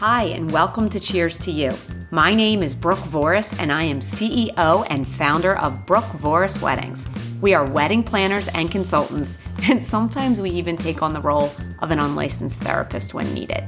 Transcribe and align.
Hi, 0.00 0.26
and 0.26 0.48
welcome 0.52 0.88
to 0.90 1.00
Cheers 1.00 1.40
to 1.40 1.50
You. 1.50 1.72
My 2.12 2.32
name 2.32 2.62
is 2.62 2.72
Brooke 2.72 3.00
Voris, 3.00 3.58
and 3.58 3.72
I 3.72 3.82
am 3.82 3.98
CEO 3.98 4.86
and 4.88 5.04
founder 5.04 5.58
of 5.58 5.86
Brooke 5.86 6.04
Voris 6.04 6.62
Weddings. 6.62 7.08
We 7.40 7.52
are 7.52 7.64
wedding 7.64 8.04
planners 8.04 8.46
and 8.46 8.70
consultants, 8.70 9.38
and 9.64 9.82
sometimes 9.82 10.40
we 10.40 10.50
even 10.50 10.76
take 10.76 11.02
on 11.02 11.14
the 11.14 11.20
role 11.20 11.50
of 11.80 11.90
an 11.90 11.98
unlicensed 11.98 12.60
therapist 12.60 13.12
when 13.12 13.34
needed. 13.34 13.64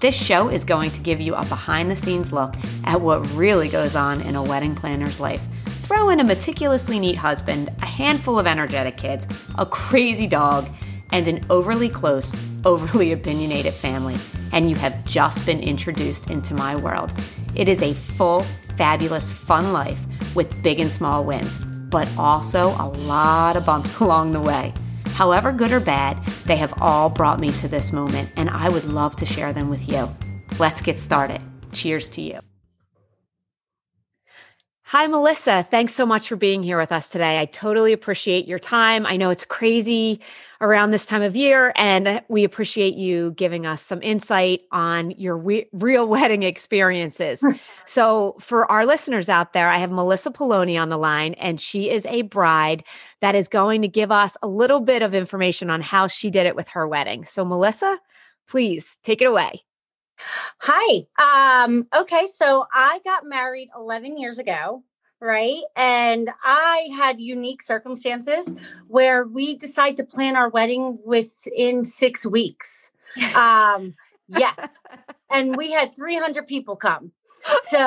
This 0.00 0.14
show 0.14 0.48
is 0.48 0.64
going 0.64 0.92
to 0.92 1.00
give 1.00 1.20
you 1.20 1.34
a 1.34 1.44
behind 1.44 1.90
the 1.90 1.96
scenes 1.96 2.32
look 2.32 2.54
at 2.84 2.98
what 2.98 3.30
really 3.34 3.68
goes 3.68 3.94
on 3.94 4.22
in 4.22 4.34
a 4.34 4.42
wedding 4.42 4.74
planner's 4.74 5.20
life. 5.20 5.46
Throw 5.66 6.08
in 6.08 6.20
a 6.20 6.24
meticulously 6.24 6.98
neat 6.98 7.18
husband, 7.18 7.68
a 7.82 7.86
handful 7.86 8.38
of 8.38 8.46
energetic 8.46 8.96
kids, 8.96 9.26
a 9.58 9.66
crazy 9.66 10.26
dog, 10.26 10.70
and 11.10 11.28
an 11.28 11.44
overly 11.50 11.88
close, 11.88 12.40
overly 12.64 13.12
opinionated 13.12 13.74
family, 13.74 14.16
and 14.52 14.68
you 14.70 14.76
have 14.76 15.04
just 15.04 15.46
been 15.46 15.60
introduced 15.60 16.30
into 16.30 16.54
my 16.54 16.76
world. 16.76 17.12
It 17.54 17.68
is 17.68 17.82
a 17.82 17.94
full, 17.94 18.42
fabulous, 18.76 19.30
fun 19.30 19.72
life 19.72 20.00
with 20.34 20.62
big 20.62 20.80
and 20.80 20.90
small 20.90 21.24
wins, 21.24 21.58
but 21.58 22.10
also 22.18 22.68
a 22.78 22.88
lot 23.06 23.56
of 23.56 23.66
bumps 23.66 24.00
along 24.00 24.32
the 24.32 24.40
way. 24.40 24.72
However, 25.14 25.50
good 25.52 25.72
or 25.72 25.80
bad, 25.80 26.22
they 26.44 26.56
have 26.56 26.74
all 26.80 27.08
brought 27.08 27.40
me 27.40 27.50
to 27.52 27.68
this 27.68 27.92
moment, 27.92 28.30
and 28.36 28.50
I 28.50 28.68
would 28.68 28.84
love 28.84 29.16
to 29.16 29.26
share 29.26 29.52
them 29.52 29.70
with 29.70 29.88
you. 29.88 30.14
Let's 30.58 30.82
get 30.82 30.98
started. 30.98 31.40
Cheers 31.72 32.10
to 32.10 32.20
you. 32.20 32.40
Hi, 34.98 35.06
Melissa. 35.08 35.62
Thanks 35.70 35.94
so 35.94 36.06
much 36.06 36.26
for 36.26 36.36
being 36.36 36.62
here 36.62 36.78
with 36.78 36.90
us 36.90 37.10
today. 37.10 37.38
I 37.38 37.44
totally 37.44 37.92
appreciate 37.92 38.48
your 38.48 38.58
time. 38.58 39.04
I 39.04 39.18
know 39.18 39.28
it's 39.28 39.44
crazy 39.44 40.22
around 40.62 40.90
this 40.90 41.04
time 41.04 41.20
of 41.20 41.36
year, 41.36 41.74
and 41.76 42.22
we 42.28 42.44
appreciate 42.44 42.94
you 42.94 43.32
giving 43.32 43.66
us 43.66 43.82
some 43.82 44.00
insight 44.02 44.62
on 44.72 45.10
your 45.10 45.36
re- 45.36 45.68
real 45.74 46.08
wedding 46.08 46.44
experiences. 46.44 47.44
so, 47.86 48.36
for 48.40 48.64
our 48.72 48.86
listeners 48.86 49.28
out 49.28 49.52
there, 49.52 49.68
I 49.68 49.76
have 49.76 49.90
Melissa 49.90 50.30
Poloni 50.30 50.80
on 50.80 50.88
the 50.88 50.96
line, 50.96 51.34
and 51.34 51.60
she 51.60 51.90
is 51.90 52.06
a 52.06 52.22
bride 52.22 52.82
that 53.20 53.34
is 53.34 53.48
going 53.48 53.82
to 53.82 53.88
give 53.88 54.10
us 54.10 54.38
a 54.40 54.48
little 54.48 54.80
bit 54.80 55.02
of 55.02 55.12
information 55.12 55.68
on 55.68 55.82
how 55.82 56.06
she 56.06 56.30
did 56.30 56.46
it 56.46 56.56
with 56.56 56.68
her 56.70 56.88
wedding. 56.88 57.26
So, 57.26 57.44
Melissa, 57.44 57.98
please 58.48 58.98
take 59.02 59.20
it 59.20 59.26
away. 59.26 59.65
Hi. 60.60 61.06
Um, 61.64 61.86
okay, 61.94 62.26
so 62.26 62.66
I 62.72 63.00
got 63.04 63.24
married 63.24 63.68
11 63.76 64.18
years 64.18 64.38
ago, 64.38 64.82
right? 65.20 65.62
And 65.74 66.30
I 66.42 66.88
had 66.94 67.20
unique 67.20 67.62
circumstances 67.62 68.54
where 68.88 69.24
we 69.24 69.56
decided 69.56 69.96
to 69.98 70.04
plan 70.04 70.36
our 70.36 70.48
wedding 70.48 70.98
within 71.04 71.84
six 71.84 72.26
weeks. 72.26 72.90
Um, 73.34 73.94
yes. 74.28 74.58
and 75.30 75.56
we 75.56 75.72
had 75.72 75.90
300 75.92 76.46
people 76.46 76.76
come. 76.76 77.12
So, 77.68 77.78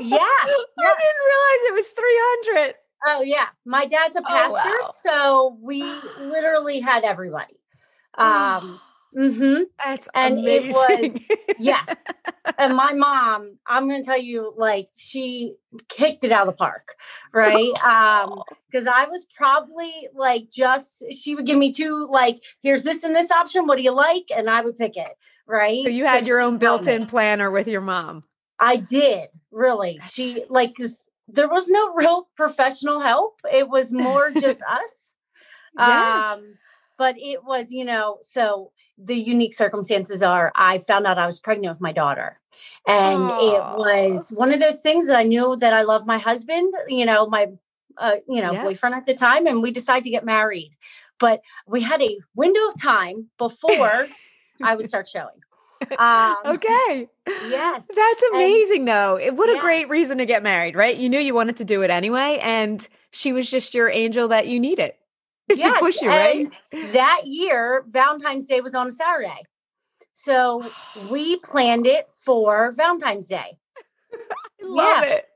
yeah. 0.00 0.18
I 0.18 0.64
didn't 0.76 1.24
realize 1.26 1.62
it 1.68 1.74
was 1.74 1.88
300. 1.88 2.74
Oh, 3.08 3.22
yeah. 3.22 3.46
My 3.64 3.84
dad's 3.84 4.16
a 4.16 4.22
pastor, 4.22 4.60
oh, 4.64 4.78
wow. 4.82 4.90
so 5.02 5.58
we 5.60 5.82
literally 6.18 6.80
had 6.80 7.04
everybody. 7.04 7.54
Um, 8.18 8.80
Mm-hmm. 9.16 9.62
That's 9.82 10.08
and 10.14 10.40
amazing. 10.40 11.24
it 11.28 11.38
was 11.48 11.56
yes. 11.58 12.04
and 12.58 12.76
my 12.76 12.92
mom, 12.92 13.58
I'm 13.66 13.88
gonna 13.88 14.04
tell 14.04 14.20
you, 14.20 14.52
like 14.56 14.90
she 14.94 15.54
kicked 15.88 16.24
it 16.24 16.32
out 16.32 16.46
of 16.46 16.54
the 16.54 16.56
park, 16.56 16.94
right? 17.32 17.72
Um, 17.86 18.42
because 18.70 18.86
I 18.86 19.06
was 19.06 19.26
probably 19.34 20.08
like 20.14 20.50
just 20.50 21.02
she 21.12 21.34
would 21.34 21.46
give 21.46 21.56
me 21.56 21.72
two, 21.72 22.06
like, 22.10 22.42
here's 22.62 22.82
this 22.82 23.04
and 23.04 23.14
this 23.14 23.30
option. 23.30 23.66
What 23.66 23.76
do 23.76 23.82
you 23.82 23.92
like? 23.92 24.24
And 24.36 24.50
I 24.50 24.60
would 24.60 24.76
pick 24.76 24.96
it, 24.96 25.10
right? 25.46 25.82
So 25.82 25.88
you 25.88 26.04
had 26.04 26.24
so 26.24 26.26
your 26.28 26.42
own 26.42 26.58
built-in 26.58 27.06
planner 27.06 27.50
with 27.50 27.68
your 27.68 27.80
mom. 27.80 28.24
I 28.58 28.76
did, 28.76 29.28
really. 29.50 29.98
She 30.10 30.44
like 30.50 30.74
there 31.28 31.48
was 31.48 31.68
no 31.68 31.94
real 31.94 32.28
professional 32.36 33.00
help. 33.00 33.40
It 33.50 33.68
was 33.68 33.92
more 33.92 34.30
just 34.40 34.62
us. 34.62 35.14
Yeah. 35.76 36.34
Um, 36.34 36.58
but 36.98 37.16
it 37.18 37.44
was, 37.44 37.70
you 37.70 37.84
know, 37.84 38.18
so 38.20 38.72
the 38.98 39.16
unique 39.16 39.52
circumstances 39.52 40.22
are 40.22 40.52
I 40.54 40.78
found 40.78 41.06
out 41.06 41.18
I 41.18 41.26
was 41.26 41.40
pregnant 41.40 41.74
with 41.74 41.80
my 41.80 41.92
daughter. 41.92 42.40
And 42.88 43.18
Aww. 43.18 43.54
it 43.54 43.78
was 43.78 44.30
one 44.30 44.52
of 44.52 44.60
those 44.60 44.80
things 44.80 45.06
that 45.06 45.16
I 45.16 45.24
knew 45.24 45.56
that 45.56 45.72
I 45.72 45.82
love 45.82 46.06
my 46.06 46.18
husband, 46.18 46.72
you 46.88 47.04
know, 47.04 47.26
my 47.26 47.48
uh, 47.98 48.16
you 48.28 48.42
know, 48.42 48.52
yeah. 48.52 48.62
boyfriend 48.62 48.94
at 48.94 49.06
the 49.06 49.14
time 49.14 49.46
and 49.46 49.62
we 49.62 49.70
decided 49.70 50.04
to 50.04 50.10
get 50.10 50.24
married. 50.24 50.76
But 51.18 51.40
we 51.66 51.80
had 51.80 52.02
a 52.02 52.18
window 52.34 52.60
of 52.68 52.80
time 52.80 53.28
before 53.38 54.06
I 54.62 54.76
would 54.76 54.88
start 54.88 55.08
showing. 55.08 55.40
Um, 55.98 56.36
okay. 56.46 57.08
Yes. 57.26 57.86
That's 57.94 58.22
amazing 58.32 58.80
and, 58.80 58.88
though. 58.88 59.18
It, 59.18 59.34
what 59.34 59.50
yeah. 59.50 59.58
a 59.58 59.60
great 59.60 59.88
reason 59.88 60.18
to 60.18 60.26
get 60.26 60.42
married, 60.42 60.74
right? 60.74 60.96
You 60.96 61.08
knew 61.08 61.18
you 61.18 61.34
wanted 61.34 61.56
to 61.58 61.64
do 61.64 61.82
it 61.82 61.90
anyway 61.90 62.38
and 62.42 62.86
she 63.10 63.32
was 63.32 63.50
just 63.50 63.74
your 63.74 63.90
angel 63.90 64.28
that 64.28 64.46
you 64.46 64.58
needed. 64.58 64.92
yes, 65.54 65.74
to 65.74 65.80
push 65.80 66.00
you, 66.00 66.08
right? 66.08 66.50
that 66.72 67.22
year, 67.24 67.84
Valentine's 67.86 68.46
Day 68.46 68.60
was 68.60 68.74
on 68.74 68.88
a 68.88 68.92
Saturday. 68.92 69.42
So 70.12 70.70
we 71.10 71.36
planned 71.36 71.86
it 71.86 72.08
for 72.10 72.72
Valentine's 72.72 73.26
Day. 73.26 73.58
love 74.62 75.04
yeah. 75.04 75.14
it. 75.14 75.28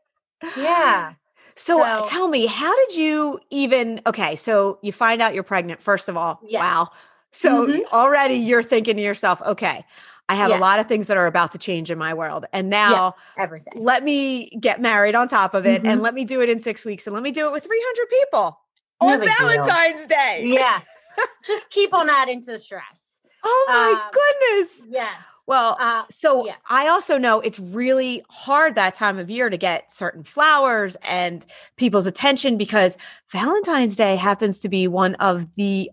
Yeah. 0.56 1.12
So, 1.54 1.82
so, 1.82 2.08
tell 2.08 2.28
me, 2.28 2.46
how 2.46 2.74
did 2.86 2.96
you 2.96 3.38
even 3.50 4.00
okay, 4.06 4.34
so 4.36 4.78
you 4.80 4.92
find 4.92 5.20
out 5.20 5.34
you're 5.34 5.42
pregnant 5.42 5.82
first 5.82 6.08
of 6.08 6.16
all. 6.16 6.40
Yes. 6.42 6.60
Wow. 6.60 6.88
So 7.30 7.66
mm-hmm. 7.66 7.94
already 7.94 8.36
you're 8.36 8.62
thinking 8.62 8.96
to 8.96 9.02
yourself, 9.02 9.42
okay, 9.42 9.84
I 10.30 10.34
have 10.34 10.48
yes. 10.48 10.58
a 10.58 10.60
lot 10.62 10.78
of 10.78 10.86
things 10.86 11.08
that 11.08 11.18
are 11.18 11.26
about 11.26 11.52
to 11.52 11.58
change 11.58 11.90
in 11.90 11.98
my 11.98 12.14
world. 12.14 12.46
And 12.54 12.70
now 12.70 13.16
everything. 13.36 13.74
Let 13.76 14.02
me 14.04 14.48
get 14.60 14.80
married 14.80 15.14
on 15.14 15.28
top 15.28 15.52
of 15.52 15.66
it 15.66 15.82
mm-hmm. 15.82 15.90
and 15.90 16.02
let 16.02 16.14
me 16.14 16.24
do 16.24 16.40
it 16.40 16.48
in 16.48 16.60
6 16.60 16.84
weeks 16.86 17.06
and 17.06 17.12
let 17.12 17.22
me 17.22 17.32
do 17.32 17.46
it 17.46 17.52
with 17.52 17.64
300 17.64 18.08
people 18.08 18.58
on 19.00 19.20
Valentine's 19.20 20.06
deal. 20.06 20.08
Day. 20.08 20.42
Yeah. 20.54 20.80
Just 21.44 21.70
keep 21.70 21.92
on 21.94 22.08
adding 22.08 22.40
to 22.42 22.52
the 22.52 22.58
stress. 22.58 23.20
Oh 23.42 23.66
my 23.68 24.02
um, 24.02 24.10
goodness. 24.12 24.86
Yes. 24.90 25.26
Well, 25.46 25.76
uh, 25.80 26.04
so 26.10 26.46
yeah. 26.46 26.56
I 26.68 26.88
also 26.88 27.18
know 27.18 27.40
it's 27.40 27.58
really 27.58 28.22
hard 28.28 28.74
that 28.74 28.94
time 28.94 29.18
of 29.18 29.30
year 29.30 29.50
to 29.50 29.56
get 29.56 29.90
certain 29.90 30.22
flowers 30.22 30.96
and 31.02 31.44
people's 31.76 32.06
attention 32.06 32.56
because 32.56 32.98
Valentine's 33.30 33.96
Day 33.96 34.16
happens 34.16 34.58
to 34.60 34.68
be 34.68 34.86
one 34.86 35.14
of 35.16 35.54
the 35.54 35.90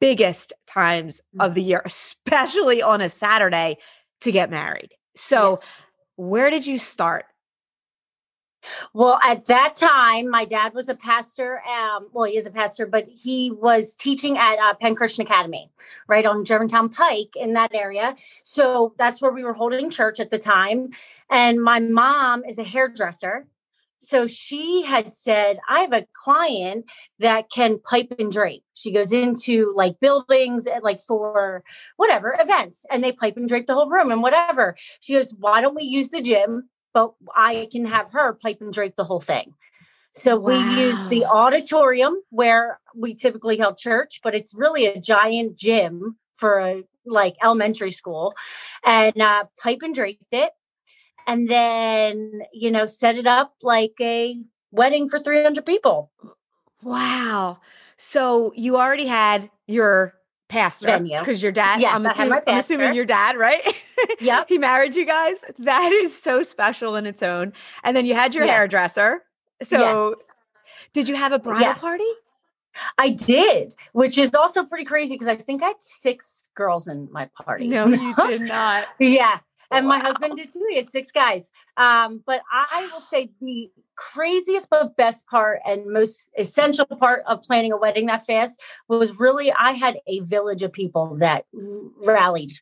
biggest 0.00 0.52
times 0.66 1.20
of 1.40 1.54
the 1.54 1.60
mm-hmm. 1.60 1.70
year, 1.70 1.82
especially 1.84 2.82
on 2.82 3.00
a 3.00 3.08
Saturday 3.08 3.78
to 4.20 4.32
get 4.32 4.50
married. 4.50 4.90
So, 5.16 5.52
yes. 5.52 5.68
where 6.16 6.50
did 6.50 6.66
you 6.66 6.78
start? 6.78 7.24
Well, 8.92 9.18
at 9.22 9.46
that 9.46 9.76
time, 9.76 10.28
my 10.28 10.44
dad 10.44 10.74
was 10.74 10.88
a 10.88 10.94
pastor. 10.94 11.62
Um, 11.62 12.08
well, 12.12 12.24
he 12.24 12.36
is 12.36 12.46
a 12.46 12.50
pastor, 12.50 12.86
but 12.86 13.06
he 13.08 13.50
was 13.50 13.94
teaching 13.94 14.36
at 14.36 14.58
uh, 14.58 14.74
Penn 14.74 14.94
Christian 14.94 15.24
Academy, 15.24 15.70
right 16.08 16.26
on 16.26 16.44
Germantown 16.44 16.88
Pike 16.88 17.36
in 17.36 17.54
that 17.54 17.74
area. 17.74 18.14
So 18.44 18.94
that's 18.98 19.22
where 19.22 19.32
we 19.32 19.44
were 19.44 19.54
holding 19.54 19.90
church 19.90 20.20
at 20.20 20.30
the 20.30 20.38
time. 20.38 20.90
And 21.30 21.62
my 21.62 21.80
mom 21.80 22.44
is 22.44 22.58
a 22.58 22.64
hairdresser. 22.64 23.46
So 24.00 24.26
she 24.26 24.82
had 24.82 25.12
said, 25.12 25.58
I 25.68 25.80
have 25.80 25.92
a 25.92 26.06
client 26.12 26.84
that 27.18 27.50
can 27.50 27.80
pipe 27.80 28.14
and 28.18 28.30
drape. 28.30 28.62
She 28.74 28.92
goes 28.92 29.12
into 29.12 29.72
like 29.74 29.98
buildings, 30.00 30.68
like 30.82 31.00
for 31.00 31.64
whatever 31.96 32.36
events, 32.38 32.86
and 32.90 33.02
they 33.02 33.10
pipe 33.10 33.36
and 33.36 33.48
drape 33.48 33.66
the 33.66 33.74
whole 33.74 33.90
room 33.90 34.12
and 34.12 34.22
whatever. 34.22 34.76
She 35.00 35.14
goes, 35.14 35.34
Why 35.36 35.60
don't 35.60 35.74
we 35.74 35.82
use 35.82 36.10
the 36.10 36.22
gym? 36.22 36.68
But 36.92 37.14
I 37.34 37.68
can 37.70 37.84
have 37.86 38.10
her 38.12 38.34
pipe 38.34 38.58
and 38.60 38.72
drape 38.72 38.96
the 38.96 39.04
whole 39.04 39.20
thing. 39.20 39.54
So 40.12 40.36
wow. 40.36 40.48
we 40.48 40.82
use 40.82 41.04
the 41.06 41.24
auditorium 41.26 42.16
where 42.30 42.80
we 42.94 43.14
typically 43.14 43.58
held 43.58 43.78
church, 43.78 44.20
but 44.22 44.34
it's 44.34 44.54
really 44.54 44.86
a 44.86 45.00
giant 45.00 45.56
gym 45.56 46.16
for 46.34 46.58
a 46.58 46.82
like 47.06 47.36
elementary 47.42 47.92
school, 47.92 48.34
and 48.84 49.20
uh, 49.20 49.44
pipe 49.62 49.78
and 49.82 49.94
draped 49.94 50.32
it, 50.32 50.50
and 51.26 51.48
then 51.48 52.42
you 52.52 52.70
know 52.70 52.86
set 52.86 53.16
it 53.16 53.26
up 53.26 53.54
like 53.62 53.94
a 54.00 54.36
wedding 54.70 55.08
for 55.08 55.20
300 55.20 55.64
people. 55.64 56.10
Wow! 56.82 57.58
So 57.96 58.52
you 58.56 58.76
already 58.76 59.06
had 59.06 59.50
your 59.66 60.17
pastor 60.48 60.98
because 60.98 61.42
your 61.42 61.52
dad. 61.52 61.80
Yes, 61.80 61.94
I'm, 61.94 62.06
assuming, 62.06 62.40
I'm 62.46 62.58
assuming 62.58 62.94
your 62.94 63.04
dad, 63.04 63.36
right? 63.36 63.62
Yeah, 64.20 64.44
he 64.46 64.58
married 64.58 64.94
you 64.94 65.04
guys. 65.04 65.44
That 65.58 65.90
is 65.92 66.16
so 66.16 66.44
special 66.44 66.94
in 66.94 67.04
its 67.04 67.20
own. 67.20 67.52
And 67.82 67.96
then 67.96 68.06
you 68.06 68.14
had 68.14 68.32
your 68.32 68.44
yes. 68.44 68.54
hairdresser. 68.54 69.24
So, 69.60 70.10
yes. 70.10 70.28
did 70.92 71.08
you 71.08 71.16
have 71.16 71.32
a 71.32 71.38
bridal 71.40 71.62
yeah. 71.62 71.74
party? 71.74 72.06
I 72.96 73.10
did, 73.10 73.74
which 73.92 74.16
is 74.16 74.34
also 74.34 74.64
pretty 74.64 74.84
crazy 74.84 75.14
because 75.14 75.26
I 75.26 75.34
think 75.34 75.62
I 75.64 75.68
had 75.68 75.82
six 75.82 76.48
girls 76.54 76.86
in 76.86 77.08
my 77.10 77.28
party. 77.42 77.66
No, 77.66 77.86
you 77.86 78.14
did 78.14 78.42
not. 78.42 78.86
yeah. 79.00 79.40
And 79.70 79.86
wow. 79.86 79.98
my 79.98 80.04
husband 80.04 80.36
did 80.36 80.52
too. 80.52 80.66
He 80.70 80.76
had 80.76 80.88
six 80.88 81.10
guys. 81.10 81.50
Um, 81.76 82.22
but 82.26 82.42
I 82.50 82.88
will 82.92 83.00
say 83.00 83.30
the 83.40 83.70
craziest 83.96 84.70
but 84.70 84.96
best 84.96 85.26
part 85.26 85.60
and 85.66 85.92
most 85.92 86.30
essential 86.38 86.86
part 86.86 87.22
of 87.26 87.42
planning 87.42 87.72
a 87.72 87.76
wedding 87.76 88.06
that 88.06 88.24
fast 88.24 88.60
was 88.88 89.18
really 89.18 89.52
I 89.52 89.72
had 89.72 89.98
a 90.06 90.20
village 90.20 90.62
of 90.62 90.72
people 90.72 91.16
that 91.16 91.46
rallied 92.06 92.52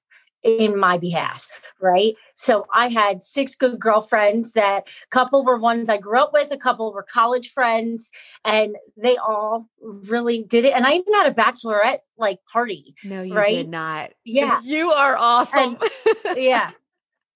in 0.46 0.78
my 0.78 0.96
behalf, 0.96 1.72
right? 1.80 2.14
So 2.36 2.66
I 2.72 2.86
had 2.86 3.20
six 3.22 3.56
good 3.56 3.80
girlfriends 3.80 4.52
that 4.52 4.86
couple 5.10 5.44
were 5.44 5.58
ones 5.58 5.88
I 5.88 5.96
grew 5.96 6.20
up 6.20 6.32
with, 6.32 6.52
a 6.52 6.56
couple 6.56 6.92
were 6.92 7.02
college 7.02 7.50
friends, 7.50 8.12
and 8.44 8.76
they 8.96 9.16
all 9.16 9.68
really 9.80 10.44
did 10.44 10.64
it. 10.64 10.72
And 10.72 10.86
I 10.86 10.92
even 10.92 11.14
had 11.14 11.30
a 11.30 11.34
bachelorette 11.34 11.98
like 12.16 12.38
party. 12.50 12.94
No, 13.02 13.22
you 13.22 13.34
right? 13.34 13.56
did 13.56 13.68
not. 13.68 14.12
Yeah. 14.24 14.60
You 14.62 14.92
are 14.92 15.16
awesome. 15.16 15.78
And, 16.24 16.36
yeah. 16.36 16.70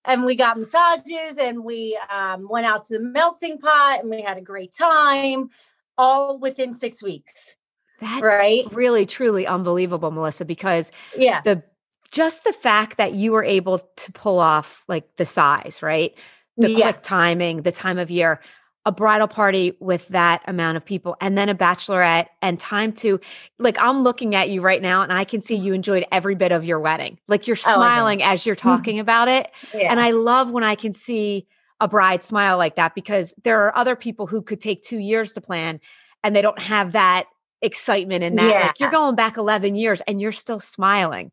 And 0.04 0.24
we 0.24 0.34
got 0.34 0.56
massages 0.58 1.36
and 1.38 1.62
we 1.64 1.98
um, 2.10 2.48
went 2.48 2.66
out 2.66 2.86
to 2.86 2.98
the 2.98 3.04
melting 3.04 3.58
pot 3.58 4.00
and 4.00 4.10
we 4.10 4.22
had 4.22 4.38
a 4.38 4.42
great 4.42 4.74
time 4.74 5.50
all 5.98 6.38
within 6.38 6.72
six 6.72 7.02
weeks. 7.02 7.54
That's 8.00 8.22
right. 8.22 8.64
really 8.72 9.04
truly 9.04 9.46
unbelievable, 9.46 10.10
Melissa, 10.10 10.44
because 10.44 10.90
Yeah. 11.16 11.42
the 11.42 11.62
just 12.10 12.44
the 12.44 12.52
fact 12.52 12.96
that 12.96 13.12
you 13.12 13.30
were 13.30 13.44
able 13.44 13.78
to 13.78 14.12
pull 14.12 14.38
off 14.40 14.82
like 14.88 15.16
the 15.16 15.26
size, 15.26 15.80
right? 15.82 16.14
The 16.56 16.74
quick 16.74 16.96
timing, 17.02 17.62
the 17.62 17.72
time 17.72 17.98
of 17.98 18.10
year, 18.10 18.40
a 18.86 18.92
bridal 18.92 19.28
party 19.28 19.76
with 19.78 20.08
that 20.08 20.42
amount 20.46 20.76
of 20.76 20.84
people, 20.84 21.16
and 21.20 21.36
then 21.36 21.48
a 21.48 21.54
bachelorette 21.54 22.28
and 22.40 22.58
time 22.58 22.92
to 22.94 23.20
like 23.58 23.78
I'm 23.78 24.02
looking 24.02 24.34
at 24.34 24.48
you 24.48 24.62
right 24.62 24.80
now 24.80 25.02
and 25.02 25.12
I 25.12 25.24
can 25.24 25.42
see 25.42 25.54
you 25.54 25.74
enjoyed 25.74 26.06
every 26.10 26.34
bit 26.34 26.50
of 26.50 26.64
your 26.64 26.80
wedding. 26.80 27.18
Like 27.28 27.46
you're 27.46 27.58
Oh, 27.66 27.74
smiling 27.74 28.22
as 28.22 28.46
you're 28.46 28.56
mm-hmm. 28.56 28.68
talking 28.68 28.98
about 28.98 29.28
it. 29.28 29.50
Yeah. 29.74 29.90
And 29.90 30.00
I 30.00 30.12
love 30.12 30.50
when 30.50 30.64
I 30.64 30.74
can 30.76 30.92
see 30.94 31.46
a 31.78 31.88
bride 31.88 32.22
smile 32.22 32.56
like 32.58 32.76
that 32.76 32.94
because 32.94 33.34
there 33.42 33.60
are 33.66 33.76
other 33.76 33.96
people 33.96 34.26
who 34.26 34.40
could 34.42 34.60
take 34.60 34.82
two 34.82 34.98
years 34.98 35.32
to 35.32 35.40
plan 35.40 35.80
and 36.24 36.34
they 36.34 36.42
don't 36.42 36.60
have 36.60 36.92
that 36.92 37.26
excitement 37.62 38.24
in 38.24 38.36
that. 38.36 38.62
Like 38.62 38.80
you're 38.80 38.90
going 38.90 39.14
back 39.14 39.36
11 39.36 39.74
years 39.76 40.00
and 40.02 40.20
you're 40.20 40.32
still 40.32 40.60
smiling. 40.60 41.30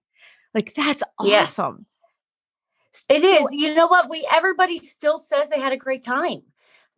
Like 0.54 0.74
that's 0.76 1.04
Yeah. 1.24 1.42
awesome. 1.44 1.86
It 3.10 3.22
So- 3.22 3.46
is. 3.48 3.54
You 3.54 3.74
know 3.76 3.88
what? 3.88 4.10
We 4.10 4.28
everybody 4.32 4.80
still 4.80 5.18
says 5.18 5.50
they 5.50 5.60
had 5.60 5.72
a 5.72 5.78
great 5.78 6.04
time. 6.04 6.42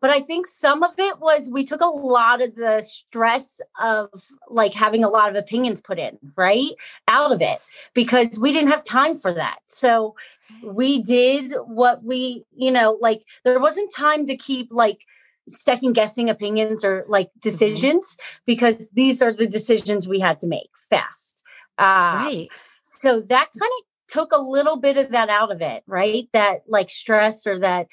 But 0.01 0.09
I 0.11 0.21
think 0.21 0.47
some 0.47 0.83
of 0.83 0.93
it 0.97 1.19
was 1.19 1.49
we 1.49 1.63
took 1.65 1.81
a 1.81 1.85
lot 1.85 2.41
of 2.41 2.55
the 2.55 2.81
stress 2.81 3.59
of 3.79 4.09
like 4.49 4.73
having 4.73 5.03
a 5.03 5.09
lot 5.09 5.29
of 5.29 5.35
opinions 5.35 5.81
put 5.81 5.99
in, 5.99 6.17
right? 6.37 6.71
Out 7.07 7.31
of 7.31 7.41
it 7.41 7.59
because 7.93 8.39
we 8.39 8.53
didn't 8.53 8.69
have 8.69 8.83
time 8.83 9.15
for 9.15 9.33
that. 9.33 9.59
So 9.67 10.15
we 10.63 11.01
did 11.01 11.53
what 11.65 12.03
we, 12.03 12.45
you 12.55 12.71
know, 12.71 12.97
like 13.01 13.23
there 13.43 13.59
wasn't 13.59 13.93
time 13.93 14.25
to 14.27 14.37
keep 14.37 14.67
like 14.71 15.05
second 15.47 15.93
guessing 15.93 16.29
opinions 16.29 16.85
or 16.85 17.05
like 17.07 17.29
decisions 17.41 18.17
because 18.45 18.89
these 18.91 19.21
are 19.21 19.33
the 19.33 19.47
decisions 19.47 20.07
we 20.07 20.19
had 20.19 20.39
to 20.39 20.47
make 20.47 20.69
fast. 20.89 21.43
Uh, 21.77 22.13
Right. 22.15 22.47
so 22.83 23.19
that 23.21 23.47
kind 23.59 23.71
of 23.79 23.85
took 24.07 24.31
a 24.31 24.41
little 24.41 24.75
bit 24.77 24.97
of 24.97 25.11
that 25.11 25.29
out 25.29 25.51
of 25.51 25.61
it 25.61 25.83
right 25.85 26.27
that 26.33 26.63
like 26.67 26.89
stress 26.89 27.45
or 27.45 27.59
that 27.59 27.87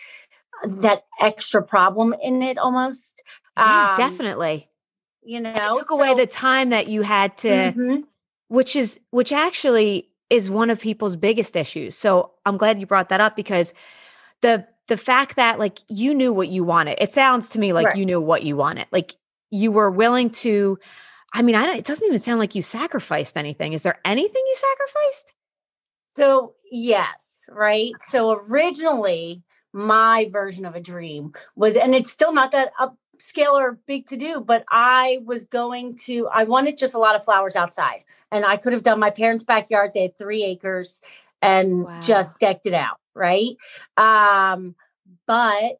that 0.64 1.04
extra 1.20 1.62
problem 1.62 2.14
in 2.22 2.42
it 2.42 2.58
almost 2.58 3.22
Yeah, 3.56 3.90
Um, 3.90 3.96
definitely. 3.96 4.68
you 5.22 5.40
know 5.40 5.50
It 5.54 5.78
took 5.78 5.90
away 5.90 6.14
the 6.14 6.26
time 6.26 6.70
that 6.70 6.88
you 6.88 7.02
had 7.02 7.36
to 7.38 7.48
Mhm. 7.48 8.04
which 8.48 8.76
is 8.76 9.00
which 9.10 9.32
actually 9.32 10.08
is 10.30 10.50
one 10.50 10.70
of 10.70 10.80
people's 10.80 11.16
biggest 11.16 11.56
issues. 11.56 11.96
So 11.96 12.32
I'm 12.44 12.56
glad 12.56 12.80
you 12.80 12.86
brought 12.86 13.08
that 13.10 13.20
up 13.20 13.36
because 13.36 13.74
the 14.40 14.66
the 14.88 14.96
fact 14.96 15.34
that 15.36 15.58
like 15.58 15.80
you 15.88 16.14
knew 16.14 16.32
what 16.32 16.48
you 16.48 16.62
wanted. 16.64 16.96
It 17.00 17.12
sounds 17.12 17.48
to 17.50 17.58
me 17.58 17.72
like 17.72 17.86
Right. 17.86 17.96
you 17.96 18.06
knew 18.06 18.20
what 18.20 18.44
you 18.44 18.56
wanted. 18.56 18.86
Like 18.92 19.16
you 19.50 19.72
were 19.72 19.90
willing 19.90 20.30
to 20.30 20.78
I 21.32 21.42
mean, 21.42 21.54
I 21.56 21.66
don't 21.66 21.76
it 21.76 21.84
doesn't 21.84 22.06
even 22.06 22.18
sound 22.20 22.38
like 22.38 22.54
you 22.54 22.62
sacrificed 22.62 23.36
anything. 23.36 23.72
Is 23.72 23.82
there 23.82 23.98
anything 24.04 24.42
you 24.46 24.56
sacrificed? 24.56 25.32
so 26.16 26.54
yes 26.72 27.44
right 27.50 27.92
so 28.00 28.30
originally 28.48 29.42
my 29.76 30.26
version 30.30 30.64
of 30.64 30.74
a 30.74 30.80
dream 30.80 31.32
was 31.54 31.76
and 31.76 31.94
it's 31.94 32.10
still 32.10 32.32
not 32.32 32.50
that 32.52 32.72
upscale 32.80 33.52
or 33.52 33.78
big 33.86 34.06
to 34.06 34.16
do 34.16 34.40
but 34.40 34.64
i 34.70 35.18
was 35.24 35.44
going 35.44 35.94
to 35.94 36.26
i 36.32 36.44
wanted 36.44 36.78
just 36.78 36.94
a 36.94 36.98
lot 36.98 37.14
of 37.14 37.22
flowers 37.24 37.54
outside 37.56 38.02
and 38.32 38.44
i 38.46 38.56
could 38.56 38.72
have 38.72 38.82
done 38.82 38.98
my 38.98 39.10
parents 39.10 39.44
backyard 39.44 39.90
they 39.92 40.02
had 40.02 40.16
three 40.16 40.42
acres 40.44 41.02
and 41.42 41.84
Wow. 41.84 42.00
just 42.00 42.38
decked 42.38 42.64
it 42.66 42.74
out 42.74 42.96
right? 43.14 43.56
Um 43.96 44.74
but 45.26 45.78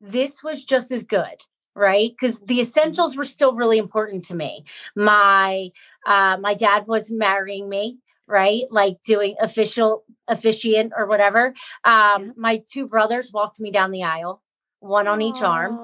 this 0.00 0.42
was 0.42 0.64
just 0.64 0.90
as 0.90 1.02
good 1.04 1.42
right? 1.78 2.12
Because 2.18 2.40
the 2.40 2.58
essentials 2.60 3.18
were 3.18 3.24
still 3.24 3.52
really 3.54 3.76
important 3.76 4.24
to 4.24 4.34
me. 4.34 4.64
My 4.96 5.70
uh 6.06 6.38
my 6.40 6.54
dad 6.54 6.86
was 6.86 7.12
marrying 7.12 7.68
me 7.68 7.98
right? 8.28 8.64
Like 8.70 9.02
doing 9.02 9.36
official 9.40 10.04
officiant 10.28 10.92
or 10.96 11.06
whatever. 11.06 11.54
Um 11.84 12.32
my 12.36 12.62
two 12.70 12.86
brothers 12.86 13.32
walked 13.32 13.60
me 13.60 13.70
down 13.70 13.90
the 13.90 14.02
aisle 14.04 14.42
one 14.80 15.08
on 15.08 15.22
each 15.22 15.42
arm 15.42 15.74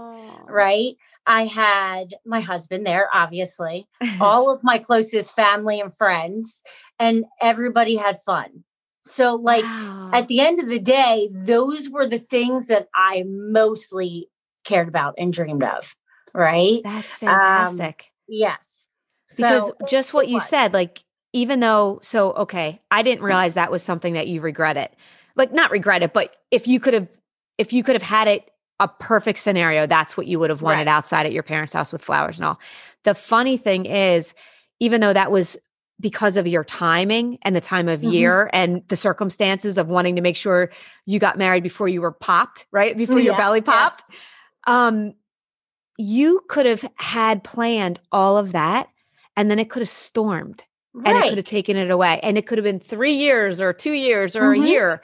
right? 0.49 0.97
I 1.27 1.47
had 1.47 2.15
my 2.27 2.41
husband 2.41 2.87
there 2.87 3.09
obviously 3.15 3.87
all 4.21 4.50
of 4.50 4.62
my 4.62 4.79
closest 4.79 5.35
family 5.35 5.81
and 5.81 5.94
friends 5.94 6.62
and 6.99 7.25
everybody 7.41 7.97
had 7.97 8.19
fun. 8.19 8.65
So 9.05 9.35
like 9.35 9.65
Wow. 9.65 10.11
at 10.12 10.29
the 10.29 10.41
end 10.41 10.61
of 10.61 10.69
the 10.69 10.79
day 10.81 11.29
those 11.33 11.89
were 11.89 12.06
the 12.06 12.19
things 12.19 12.67
that 12.67 12.89
i 12.94 13.25
mostly 13.27 14.29
cared 14.65 14.89
about 14.89 15.15
and 15.19 15.33
dreamed 15.33 15.65
of 15.65 15.94
right? 16.35 16.81
That's 16.85 17.17
fantastic. 17.17 18.11
yes. 18.29 18.89
Because 19.37 19.67
So, 19.67 19.77
just 19.87 20.15
what 20.15 20.29
you 20.29 20.35
was. 20.37 20.49
said 20.49 20.73
like 20.73 21.03
even 21.32 21.61
though 21.61 21.99
so 22.02 22.32
okay 22.32 22.81
i 22.90 23.02
didn't 23.02 23.23
realize 23.25 23.55
that 23.55 23.70
was 23.70 23.82
something 23.82 24.14
that 24.14 24.29
you 24.29 24.40
regretted 24.40 24.88
like 25.37 25.52
not 25.52 25.70
regret 25.70 26.02
it 26.02 26.12
but 26.12 26.37
if 26.50 26.67
you 26.67 26.79
could 26.81 26.94
have 26.94 27.08
if 27.58 27.73
you 27.73 27.82
could 27.82 27.94
have 27.94 28.02
had 28.02 28.29
it 28.29 28.50
a 28.81 28.88
perfect 28.88 29.38
scenario 29.38 29.87
that's 29.87 30.17
what 30.17 30.26
you 30.26 30.38
would 30.38 30.50
have 30.50 30.62
wanted 30.62 30.79
Right. 30.87 30.88
outside 30.88 31.26
at 31.26 31.32
your 31.32 31.43
parents 31.43 31.73
house 31.73 31.93
with 31.93 32.02
flowers 32.02 32.38
and 32.38 32.44
all 32.44 32.58
the 33.05 33.14
funny 33.14 33.56
thing 33.56 33.87
is 33.87 34.34
even 34.81 35.00
though 35.00 35.12
that 35.12 35.31
was 35.31 35.56
because 36.00 36.37
of 36.37 36.49
your 36.49 36.64
timing 36.64 37.38
and 37.43 37.55
the 37.55 37.61
time 37.61 37.88
of 37.88 38.00
Mhm. 38.00 38.12
year 38.12 38.50
and 38.52 38.82
the 38.88 38.96
circumstances 38.96 39.79
of 39.79 39.88
wanting 39.88 40.17
to 40.17 40.23
make 40.23 40.37
sure 40.37 40.70
you 41.06 41.19
got 41.20 41.38
married 41.38 41.62
before 41.62 41.87
you 41.88 42.00
were 42.00 42.11
popped 42.12 42.67
right 42.73 42.96
before 42.96 43.20
your 43.20 43.34
Yeah, 43.34 43.38
belly 43.38 43.58
yeah. 43.61 43.73
popped 43.73 44.05
um 44.67 45.14
you 45.99 46.40
could 46.49 46.67
have 46.67 46.84
had 46.96 47.44
planned 47.44 48.00
all 48.11 48.37
of 48.38 48.52
that 48.52 48.88
and 49.37 49.50
then 49.50 49.58
it 49.58 49.70
could 49.70 49.82
have 49.82 49.88
stormed 49.88 50.64
and 50.94 51.17
it 51.17 51.29
could 51.31 51.39
have 51.39 51.44
taken 51.47 51.77
it 51.77 51.91
away 51.91 52.21
and 52.23 52.37
it 52.39 52.47
could 52.47 52.59
have 52.59 52.65
been 52.65 52.81
three 52.81 53.15
years 53.15 53.61
or 53.61 53.73
two 53.73 53.93
years 53.93 54.37
or 54.37 54.43
Mhm. 54.53 54.65
a 54.65 54.69
year 54.69 55.03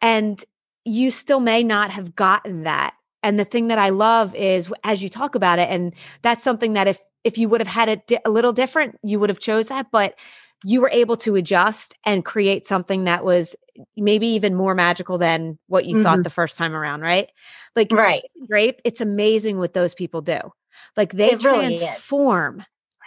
and 0.00 0.44
you 0.84 1.10
still 1.10 1.40
may 1.40 1.62
not 1.62 1.90
have 1.90 2.14
gotten 2.14 2.62
that 2.64 2.94
and 3.22 3.38
the 3.38 3.44
thing 3.44 3.68
that 3.68 3.78
i 3.78 3.88
love 3.90 4.34
is 4.34 4.72
as 4.84 5.02
you 5.02 5.08
talk 5.08 5.34
about 5.34 5.58
it 5.58 5.68
and 5.70 5.92
that's 6.22 6.42
something 6.44 6.72
that 6.74 6.88
if 6.88 7.00
if 7.24 7.36
you 7.38 7.48
would 7.48 7.60
have 7.60 7.68
had 7.68 7.88
it 7.88 8.06
di- 8.06 8.18
a 8.24 8.30
little 8.30 8.52
different 8.52 8.96
you 9.02 9.18
would 9.20 9.28
have 9.30 9.38
chose 9.40 9.68
that 9.68 9.86
but 9.90 10.14
you 10.64 10.80
were 10.80 10.90
able 10.92 11.16
to 11.16 11.36
adjust 11.36 11.94
and 12.04 12.24
create 12.24 12.66
something 12.66 13.04
that 13.04 13.24
was 13.24 13.56
maybe 13.96 14.26
even 14.26 14.54
more 14.54 14.74
magical 14.74 15.16
than 15.16 15.58
what 15.68 15.86
you 15.86 16.02
thought 16.02 16.18
Mhm. 16.18 16.24
the 16.24 16.30
first 16.30 16.58
time 16.58 16.74
around 16.74 17.00
right? 17.00 17.30
Like 17.74 17.90
right. 17.92 18.22
Grape 18.46 18.78
it's 18.84 19.00
amazing 19.00 19.56
what 19.58 19.72
those 19.72 19.94
people 19.94 20.20
do. 20.20 20.38
Like 20.98 21.12
they 21.14 21.32
It 21.32 21.42
really 21.44 21.78
transform 21.78 22.62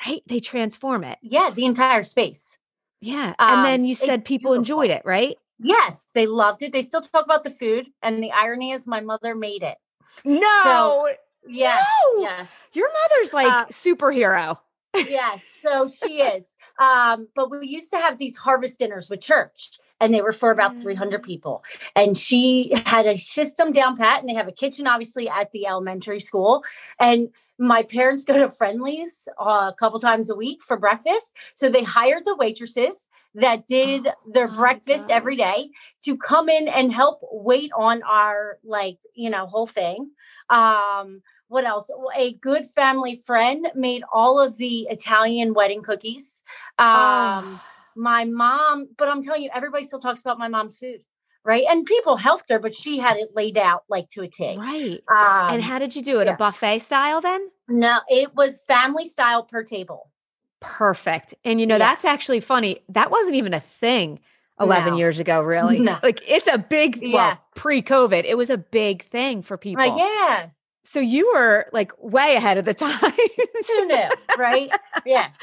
right 0.06 0.22
they 0.28 0.40
transform 0.40 1.04
it 1.04 1.18
yeah 1.22 1.50
the 1.54 1.66
entire 1.66 2.04
space 2.04 2.58
yeah. 3.02 3.34
Um, 3.38 3.58
and 3.58 3.66
then 3.66 3.84
you 3.84 3.96
said 3.96 4.24
people 4.24 4.54
enjoyed 4.54 4.90
it, 4.90 5.02
right? 5.04 5.36
yes 5.60 6.06
they 6.16 6.26
loved 6.26 6.62
it 6.64 6.72
they 6.72 6.82
still 6.82 7.02
talk 7.02 7.26
about 7.26 7.44
the 7.44 7.50
food 7.50 7.88
and 8.02 8.22
the 8.24 8.32
irony 8.32 8.72
is 8.72 8.88
my 8.88 9.02
mother 9.02 9.36
made 9.36 9.62
it 9.64 9.78
No. 10.26 11.08
yes 11.48 11.86
no. 12.18 12.22
yes 12.24 12.48
Your 12.74 12.90
mother's 13.02 13.34
like 13.34 13.52
Uh, 13.54 13.66
superhero. 13.68 14.58
yes 14.96 15.48
so 15.62 15.88
she 15.88 16.22
is 16.22 16.54
um 16.80 17.28
but 17.36 17.52
we 17.52 17.68
used 17.68 17.92
to 17.92 17.98
have 17.98 18.18
these 18.18 18.38
harvest 18.38 18.80
dinners 18.80 19.10
with 19.10 19.22
church 19.22 19.72
and 20.00 20.14
they 20.14 20.22
were 20.22 20.32
for 20.32 20.52
about 20.52 20.82
300 20.82 21.22
Mm. 21.22 21.26
people. 21.26 21.64
And 21.96 22.18
she 22.18 22.72
had 22.86 23.06
a 23.06 23.18
system 23.18 23.72
down 23.72 23.96
pat 23.96 24.20
and 24.20 24.30
they 24.30 24.34
have 24.34 24.48
a 24.48 24.52
kitchen 24.52 24.88
obviously 24.88 25.30
at 25.30 25.52
the 25.52 25.68
elementary 25.68 26.20
school. 26.20 26.64
And 27.00 27.30
my 27.60 27.84
parents 27.84 28.24
go 28.24 28.38
to 28.38 28.50
Friendly's 28.50 29.28
uh, 29.40 29.72
a 29.72 29.76
couple 29.78 30.00
times 30.00 30.30
a 30.30 30.36
week 30.36 30.64
for 30.64 30.78
breakfast. 30.78 31.38
So 31.54 31.70
they 31.70 31.84
hired 31.84 32.26
the 32.26 32.36
waitresses 32.36 33.08
that 33.36 33.66
did 33.68 34.10
their 34.32 34.48
Oh 34.48 34.52
breakfast 34.54 35.10
every 35.10 35.36
day 35.36 35.70
to 36.04 36.18
come 36.18 36.50
in 36.50 36.68
and 36.68 36.92
help 36.94 37.20
wait 37.32 37.72
on 37.76 38.04
our 38.04 38.60
like 38.64 38.98
you 39.16 39.30
know 39.30 39.46
whole 39.46 39.68
thing. 39.68 40.12
Um 40.50 41.22
what 41.48 41.66
else? 41.66 41.90
A 42.16 42.34
good 42.34 42.66
family 42.66 43.16
friend 43.16 43.68
made 43.76 44.04
all 44.12 44.40
of 44.40 44.58
the 44.58 44.88
italian 44.90 45.54
wedding 45.54 45.82
cookies. 45.84 46.44
Um 46.78 46.88
Oh, 46.88 47.62
my 47.96 48.26
mom 48.26 48.88
but 48.98 49.08
i'm 49.08 49.22
telling 49.22 49.42
you 49.44 49.50
everybody 49.54 49.84
still 49.84 50.00
talks 50.00 50.22
about 50.22 50.38
my 50.40 50.48
mom's 50.48 50.78
food 50.78 51.04
right 51.44 51.64
and 51.70 51.86
people 51.86 52.16
helped 52.18 52.50
her 52.50 52.60
but 52.60 52.76
she 52.76 52.98
had 52.98 53.18
it 53.18 53.30
laid 53.36 53.58
out 53.58 53.84
like 53.90 54.08
to 54.10 54.22
a 54.22 54.28
T. 54.28 54.56
right. 54.58 55.00
um 55.10 55.54
and 55.54 55.62
how 55.64 55.78
did 55.80 55.96
you 55.96 56.02
do 56.02 56.20
it? 56.20 56.26
yeah. 56.28 56.34
A 56.34 56.38
buffet 56.38 56.80
style 56.80 57.22
then? 57.22 57.50
no 57.68 57.98
it 58.10 58.34
was 58.36 58.62
family 58.68 59.06
style 59.06 59.44
per 59.44 59.64
table 59.64 60.10
Perfect. 60.66 61.34
And 61.44 61.60
you 61.60 61.68
know, 61.68 61.78
that's 61.78 62.06
actually 62.06 62.40
funny. 62.40 62.80
That 62.88 63.12
wasn't 63.12 63.36
even 63.36 63.54
a 63.54 63.60
thing 63.60 64.22
11 64.62 64.94
No. 64.94 64.98
years 64.98 65.20
ago, 65.20 65.42
really. 65.42 65.78
No. 65.80 66.00
Like 66.02 66.22
it's 66.26 66.48
a 66.48 66.58
big, 66.58 67.00
well, 67.02 67.12
Yeah. 67.12 67.36
pre 67.54 67.82
COVID, 67.82 68.24
it 68.24 68.36
was 68.38 68.50
a 68.50 68.58
big 68.58 69.04
thing 69.04 69.42
for 69.42 69.58
people. 69.58 69.84
Uh, 69.84 69.98
yeah. 69.98 70.48
So 70.84 71.00
you 71.00 71.32
were 71.34 71.68
like 71.72 71.92
way 71.98 72.36
ahead 72.36 72.58
of 72.58 72.66
the 72.66 72.74
times. 72.86 73.02
Who 73.68 73.86
knew? 73.88 74.10
Right? 74.38 74.72
Yeah. 75.06 75.30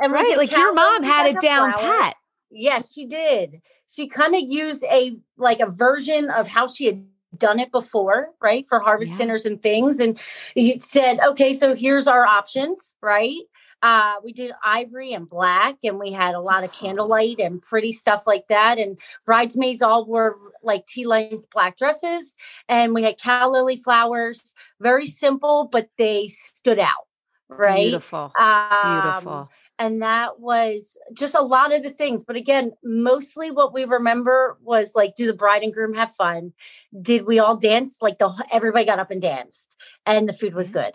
And 0.00 0.12
right. 0.12 0.36
Like 0.36 0.50
your 0.50 0.72
mom 0.72 1.04
had 1.04 1.26
it 1.26 1.36
a 1.36 1.40
down 1.40 1.72
pat. 1.74 2.16
Yes, 2.50 2.92
she 2.92 3.06
did. 3.06 3.62
She 3.88 4.08
kind 4.08 4.34
of 4.34 4.40
used 4.40 4.82
a 4.84 5.16
like 5.36 5.60
a 5.60 5.66
version 5.66 6.28
of 6.30 6.48
how 6.48 6.66
she 6.66 6.86
had 6.86 7.04
done 7.38 7.60
it 7.60 7.70
before, 7.70 8.30
right? 8.42 8.64
For 8.64 8.80
harvest 8.80 9.12
Yeah. 9.12 9.18
dinners 9.18 9.46
and 9.46 9.62
things. 9.62 10.00
And 10.00 10.18
he 10.54 10.78
said, 10.80 11.20
okay, 11.20 11.52
so 11.52 11.74
here's 11.76 12.08
our 12.08 12.26
options, 12.26 12.94
right? 13.00 13.38
Uh, 13.82 14.14
we 14.22 14.32
did 14.32 14.52
ivory 14.64 15.12
and 15.12 15.28
black, 15.28 15.76
and 15.82 15.98
we 15.98 16.12
had 16.12 16.34
a 16.34 16.40
lot 16.40 16.62
of 16.64 16.72
candlelight 16.72 17.40
and 17.40 17.60
pretty 17.60 17.90
stuff 17.92 18.24
like 18.26 18.46
that. 18.48 18.78
And 18.78 18.98
bridesmaids 19.26 19.82
all 19.82 20.04
wore 20.04 20.36
like 20.62 20.86
tea 20.86 21.04
length 21.04 21.50
black 21.50 21.76
dresses, 21.76 22.32
and 22.68 22.94
we 22.94 23.02
had 23.02 23.20
calla 23.20 23.50
lily 23.52 23.76
flowers. 23.76 24.54
Very 24.80 25.06
simple, 25.06 25.68
but 25.70 25.88
they 25.98 26.28
stood 26.28 26.78
out, 26.78 27.06
right? 27.48 27.82
Beautiful. 27.84 28.32
Um, 28.38 29.02
Beautiful. 29.02 29.50
and 29.78 30.02
that 30.02 30.38
was 30.38 30.96
just 31.12 31.34
a 31.34 31.42
lot 31.42 31.74
of 31.74 31.82
the 31.82 31.90
things 31.90 32.24
but 32.24 32.36
again 32.36 32.72
mostly 32.84 33.50
what 33.50 33.72
we 33.72 33.84
remember 33.84 34.56
was 34.62 34.92
like 34.94 35.14
do 35.14 35.26
the 35.26 35.32
bride 35.32 35.62
and 35.62 35.72
groom 35.74 35.94
have 35.94 36.14
fun 36.14 36.52
did 37.00 37.26
we 37.26 37.38
all 37.38 37.56
dance 37.56 37.98
like 38.00 38.18
the 38.18 38.30
everybody 38.50 38.84
got 38.84 38.98
up 38.98 39.10
and 39.10 39.22
danced 39.22 39.76
and 40.06 40.28
the 40.28 40.32
food 40.32 40.54
was 40.54 40.70
good 40.70 40.94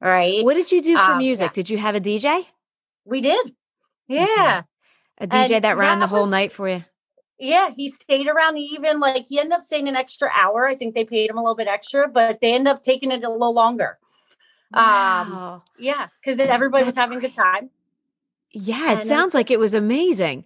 right 0.00 0.44
What 0.44 0.54
did 0.54 0.72
you 0.72 0.82
do 0.82 0.96
for 0.96 1.12
um, 1.12 1.18
music? 1.18 1.50
yeah. 1.50 1.52
Did 1.54 1.70
you 1.70 1.78
have 1.78 1.94
a 1.94 2.00
DJ? 2.00 2.46
we 3.04 3.20
did 3.20 3.52
yeah 4.08 4.62
A 5.18 5.26
DJ 5.26 5.56
And 5.56 5.64
that 5.64 5.76
ran 5.76 6.00
the 6.00 6.06
whole 6.06 6.22
was- 6.22 6.30
night 6.30 6.52
for 6.52 6.68
you? 6.68 6.84
yeah 7.38 7.70
he 7.74 7.88
stayed 7.88 8.26
around 8.28 8.58
even 8.58 9.00
like 9.00 9.26
he 9.28 9.38
ended 9.38 9.54
up 9.54 9.60
staying 9.62 9.88
an 9.88 9.96
extra 9.96 10.28
hour 10.34 10.68
i 10.68 10.74
think 10.76 10.94
they 10.94 11.04
paid 11.04 11.30
him 11.30 11.38
a 11.38 11.40
little 11.42 11.54
bit 11.56 11.68
extra 11.68 12.06
but 12.08 12.40
they 12.40 12.54
ended 12.54 12.72
up 12.72 12.82
taking 12.82 13.10
it 13.10 13.24
a 13.24 13.30
little 13.30 13.54
longer 13.54 13.98
um 14.74 15.30
Wow. 15.32 15.62
yeah 15.78 16.08
because 16.22 16.38
everybody 16.38 16.84
was 16.84 16.94
That's 16.94 17.04
having 17.04 17.18
a 17.18 17.20
good 17.22 17.32
time 17.34 17.70
Yeah, 18.52 18.92
it 18.92 19.00
and 19.00 19.08
sounds 19.08 19.32
like 19.34 19.50
it 19.50 19.58
was 19.58 19.74
amazing. 19.74 20.44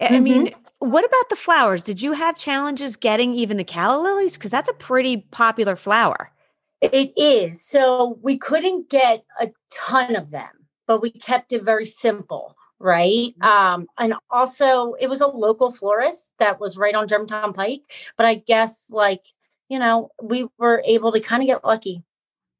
I 0.00 0.16
I 0.16 0.20
mean, 0.20 0.50
what 0.78 1.04
about 1.04 1.28
the 1.30 1.36
flowers? 1.36 1.82
Did 1.82 2.00
you 2.00 2.12
have 2.12 2.36
challenges 2.38 2.96
getting 2.96 3.34
even 3.34 3.56
the 3.56 3.64
calla 3.64 4.00
lilies? 4.02 4.34
Because 4.34 4.50
that's 4.50 4.68
a 4.68 4.74
pretty 4.74 5.18
popular 5.30 5.76
flower. 5.76 6.30
It 6.82 7.12
is. 7.16 7.64
So 7.64 8.18
we 8.22 8.36
couldn't 8.36 8.90
get 8.90 9.24
a 9.40 9.50
ton 9.72 10.16
of 10.16 10.30
them, 10.30 10.50
but 10.86 11.00
we 11.00 11.10
kept 11.10 11.52
it 11.52 11.62
very 11.62 11.86
simple, 11.86 12.56
right? 12.80 13.34
Mhm. 13.40 13.46
Um, 13.46 13.86
and 13.98 14.14
also 14.30 14.94
it 14.94 15.08
was 15.08 15.20
a 15.20 15.28
local 15.28 15.70
florist 15.70 16.32
that 16.38 16.58
was 16.60 16.76
right 16.76 16.94
on 16.94 17.06
Germantown 17.06 17.52
Pike. 17.52 17.82
But 18.16 18.26
I 18.26 18.34
guess 18.34 18.86
like, 18.90 19.22
you 19.68 19.78
know, 19.78 20.10
we 20.20 20.48
were 20.58 20.82
able 20.84 21.12
to 21.12 21.20
kind 21.20 21.42
of 21.42 21.46
get 21.46 21.64
lucky. 21.64 22.02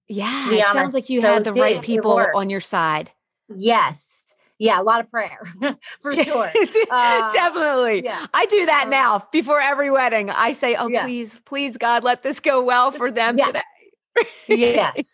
Yeah, 0.08 0.50
it 0.50 0.66
sounds 0.68 0.94
like 0.94 1.08
you 1.10 1.20
So 1.20 1.32
had 1.32 1.44
the 1.44 1.52
right. 1.52 1.82
People 1.82 2.24
on 2.34 2.48
your 2.48 2.60
side. 2.60 3.10
Yes. 3.48 4.34
Yeah, 4.58 4.80
a 4.80 4.84
lot 4.84 5.00
of 5.00 5.10
prayer 5.10 5.40
for 6.00 6.14
sure. 6.14 6.50
Uh, 6.90 7.32
Definitely. 7.32 8.04
yeah. 8.04 8.26
I 8.32 8.46
do 8.46 8.66
that 8.66 8.88
now 8.88 9.26
before 9.32 9.60
every 9.60 9.90
wedding. 9.90 10.30
I 10.30 10.52
say, 10.52 10.76
"Oh, 10.76 10.86
Yeah. 10.88 11.04
please, 11.04 11.40
please, 11.46 11.76
God, 11.76 12.04
let 12.04 12.22
this 12.22 12.38
go 12.38 12.62
well 12.62 12.92
for 12.92 13.10
them 13.10 13.38
yeah. 13.38 13.46
today." 13.46 13.60
yes. 14.48 15.12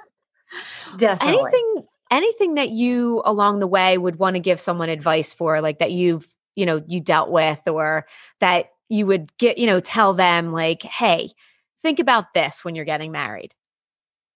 Definitely. 0.97 1.41
anything 1.41 1.87
anything 2.11 2.55
that 2.55 2.71
you 2.71 3.23
along 3.25 3.61
the 3.61 3.67
way 3.67 3.99
would 3.99 4.19
want 4.19 4.35
to 4.35 4.41
give 4.41 4.61
someone 4.61 4.89
advice 4.89 5.33
for 5.35 5.61
like 5.61 5.79
that 5.79 5.93
you've 5.93 6.27
you 6.57 6.65
know 6.65 6.83
you 6.87 7.01
dealt 7.01 7.31
with 7.31 7.61
or 7.67 8.07
that 8.41 8.71
you 8.89 9.05
would 9.07 9.37
get 9.37 9.59
you 9.59 9.67
know 9.67 9.81
tell 9.81 10.15
them 10.15 10.53
like 10.53 10.83
hey 10.83 11.29
think 11.83 11.99
about 11.99 12.33
this 12.33 12.65
when 12.65 12.75
you're 12.75 12.87
getting 12.87 13.13
married 13.13 13.53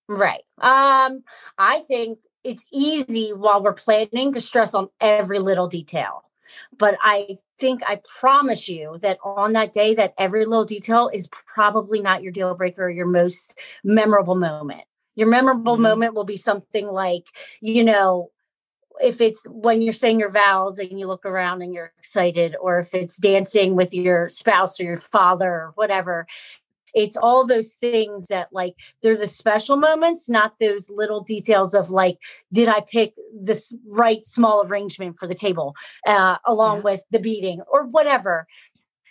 Right. 0.08 0.42
Um, 0.60 1.22
I 1.58 1.80
think 1.88 2.20
it's 2.44 2.64
easy 2.72 3.32
while 3.32 3.62
we're 3.62 3.72
planning 3.72 4.32
to 4.32 4.40
stress 4.40 4.74
on 4.74 4.88
every 5.00 5.38
little 5.38 5.68
detail. 5.68 6.24
But 6.76 6.96
I 7.02 7.36
think 7.58 7.82
I 7.86 8.00
promise 8.20 8.68
you 8.68 8.98
that 9.02 9.18
on 9.24 9.52
that 9.54 9.72
day 9.72 9.94
that 9.94 10.14
every 10.18 10.44
little 10.44 10.64
detail 10.64 11.10
is 11.12 11.28
probably 11.54 12.00
not 12.00 12.22
your 12.22 12.32
deal 12.32 12.54
breaker 12.54 12.84
or 12.84 12.90
your 12.90 13.06
most 13.06 13.54
memorable 13.84 14.34
moment. 14.34 14.82
Your 15.14 15.28
memorable 15.28 15.76
Mhm. 15.76 15.82
moment 15.82 16.14
will 16.14 16.24
be 16.24 16.36
something 16.36 16.86
like, 16.86 17.26
you 17.60 17.84
know, 17.84 18.30
if 19.00 19.20
it's 19.20 19.46
when 19.48 19.82
you're 19.82 19.92
saying 19.92 20.20
your 20.20 20.30
vows 20.30 20.78
and 20.78 20.98
you 20.98 21.06
look 21.06 21.24
around 21.24 21.62
and 21.62 21.74
you're 21.74 21.92
excited, 21.98 22.54
or 22.60 22.78
if 22.78 22.94
it's 22.94 23.16
dancing 23.16 23.74
with 23.74 23.94
your 23.94 24.28
spouse 24.28 24.78
or 24.80 24.84
your 24.84 24.96
father 24.96 25.48
or 25.48 25.72
whatever, 25.74 26.26
it's 26.94 27.16
all 27.16 27.46
those 27.46 27.72
things 27.74 28.26
that 28.28 28.48
like 28.52 28.74
they're 29.02 29.16
the 29.16 29.26
special 29.26 29.76
moments, 29.76 30.28
not 30.28 30.58
those 30.58 30.90
little 30.90 31.20
details 31.22 31.74
of 31.74 31.90
like, 31.90 32.18
did 32.52 32.68
I 32.68 32.80
pick 32.80 33.14
this 33.34 33.74
right 33.90 34.24
small 34.24 34.66
arrangement 34.66 35.18
for 35.18 35.26
the 35.26 35.34
table 35.34 35.74
uh, 36.06 36.36
along 36.46 36.78
Yeah. 36.78 36.82
with 36.82 37.02
the 37.10 37.18
beating 37.18 37.60
or 37.72 37.84
whatever? 37.86 38.46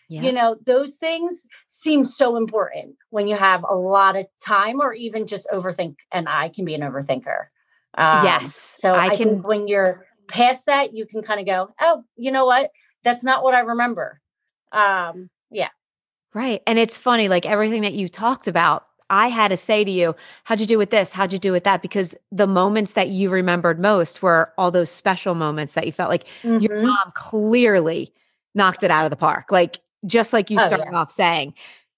yeah 0.09 0.21
You 0.23 0.31
know, 0.31 0.57
those 0.65 0.95
things 0.95 1.45
seem 1.67 2.03
so 2.03 2.35
important 2.35 2.95
when 3.09 3.27
you 3.27 3.35
have 3.35 3.63
a 3.67 3.75
lot 3.75 4.15
of 4.15 4.25
time 4.45 4.81
or 4.81 4.93
even 4.93 5.25
just 5.25 5.47
overthink. 5.51 5.95
And 6.11 6.27
I 6.27 6.49
can 6.49 6.65
be 6.65 6.75
an 6.75 6.81
overthinker. 6.81 7.45
Um, 7.97 8.23
Yes, 8.25 8.55
So 8.55 8.93
I 8.93 9.07
I, 9.07 9.15
can- 9.15 9.41
when 9.41 9.67
you're 9.67 10.05
past 10.27 10.65
that, 10.67 10.93
you 10.93 11.05
can 11.05 11.21
kind 11.21 11.39
of 11.39 11.45
go, 11.45 11.73
oh, 11.81 12.03
you 12.15 12.31
know 12.31 12.45
what? 12.45 12.71
That's 13.03 13.23
not 13.23 13.43
what 13.43 13.53
I 13.53 13.61
remember. 13.61 14.19
Um, 14.71 15.29
yeah. 15.49 15.69
Right 16.33 16.61
and 16.67 16.79
it's 16.79 16.97
funny 16.97 17.27
like 17.27 17.45
everything 17.45 17.81
that 17.81 17.93
you 17.93 18.07
talked 18.07 18.47
about 18.47 18.85
i 19.09 19.27
had 19.27 19.49
to 19.49 19.57
say 19.57 19.83
to 19.83 19.91
you 19.91 20.15
how'd 20.45 20.59
you 20.59 20.65
do 20.65 20.77
with 20.77 20.89
this 20.89 21.11
how'd 21.13 21.33
you 21.33 21.39
do 21.39 21.51
with 21.51 21.63
that 21.63 21.81
because 21.81 22.15
the 22.31 22.47
moments 22.47 22.93
that 22.93 23.09
you 23.09 23.29
remembered 23.29 23.79
most 23.79 24.21
were 24.21 24.51
all 24.57 24.71
those 24.71 24.89
special 24.89 25.35
moments 25.35 25.73
that 25.73 25.85
you 25.85 25.91
felt 25.91 26.09
like 26.09 26.25
your 26.43 26.59
Mhm. 26.77 26.83
mom 26.87 27.11
clearly 27.15 28.13
knocked 28.55 28.83
it 28.83 28.91
out 28.91 29.05
of 29.05 29.09
the 29.11 29.15
park. 29.15 29.49
Like 29.51 29.79
just 30.05 30.33
like 30.33 30.49
you 30.49 30.59
Oh, 30.59 30.67
started 30.67 30.87
yeah. 30.91 30.97
off 30.99 31.09
saying, 31.11 31.53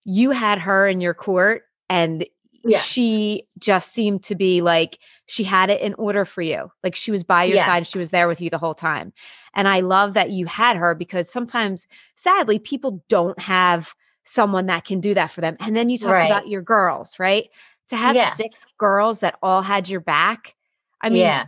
you 0.05 0.29
had 0.31 0.59
her 0.59 0.87
in 0.87 1.01
your 1.01 1.13
court 1.15 1.63
and 1.89 2.25
Yes. 2.65 2.83
she 2.85 3.45
just 3.59 3.91
seemed 3.91 4.23
to 4.23 4.35
be 4.35 4.61
like 4.61 4.97
she 5.25 5.43
had 5.43 5.69
it 5.69 5.81
in 5.81 5.93
order 5.95 6.23
for 6.25 6.41
you. 6.41 6.71
Like 6.83 6.95
she 6.95 7.11
was 7.11 7.23
by 7.23 7.43
your 7.43 7.57
side, 7.65 7.85
she 7.87 7.97
was 7.97 8.11
there 8.11 8.27
with 8.27 8.39
you 8.39 8.49
the 8.49 8.57
whole 8.57 8.73
time. 8.75 9.11
And 9.53 9.67
I 9.67 9.81
love 9.81 10.13
that 10.13 10.29
you 10.29 10.45
had 10.45 10.77
her 10.77 10.95
because 10.95 11.29
sometimes 11.29 11.87
sadly 12.15 12.59
people 12.59 13.03
don't 13.09 13.37
have 13.39 13.93
someone 14.23 14.67
that 14.67 14.85
can 14.85 14.99
do 14.99 15.13
that 15.13 15.31
for 15.31 15.41
them. 15.41 15.57
And 15.59 15.75
then 15.75 15.89
you 15.89 15.97
talk 15.97 16.09
Right. 16.11 16.25
about 16.25 16.47
your 16.47 16.61
girls, 16.61 17.19
right? 17.19 17.49
To 17.89 17.95
have 17.97 18.15
Yes. 18.15 18.35
six 18.37 18.65
girls 18.77 19.19
that 19.21 19.37
all 19.41 19.61
had 19.61 19.89
your 19.89 19.99
back. 20.01 20.55
I 21.01 21.09
mean, 21.09 21.19
yeah. 21.19 21.45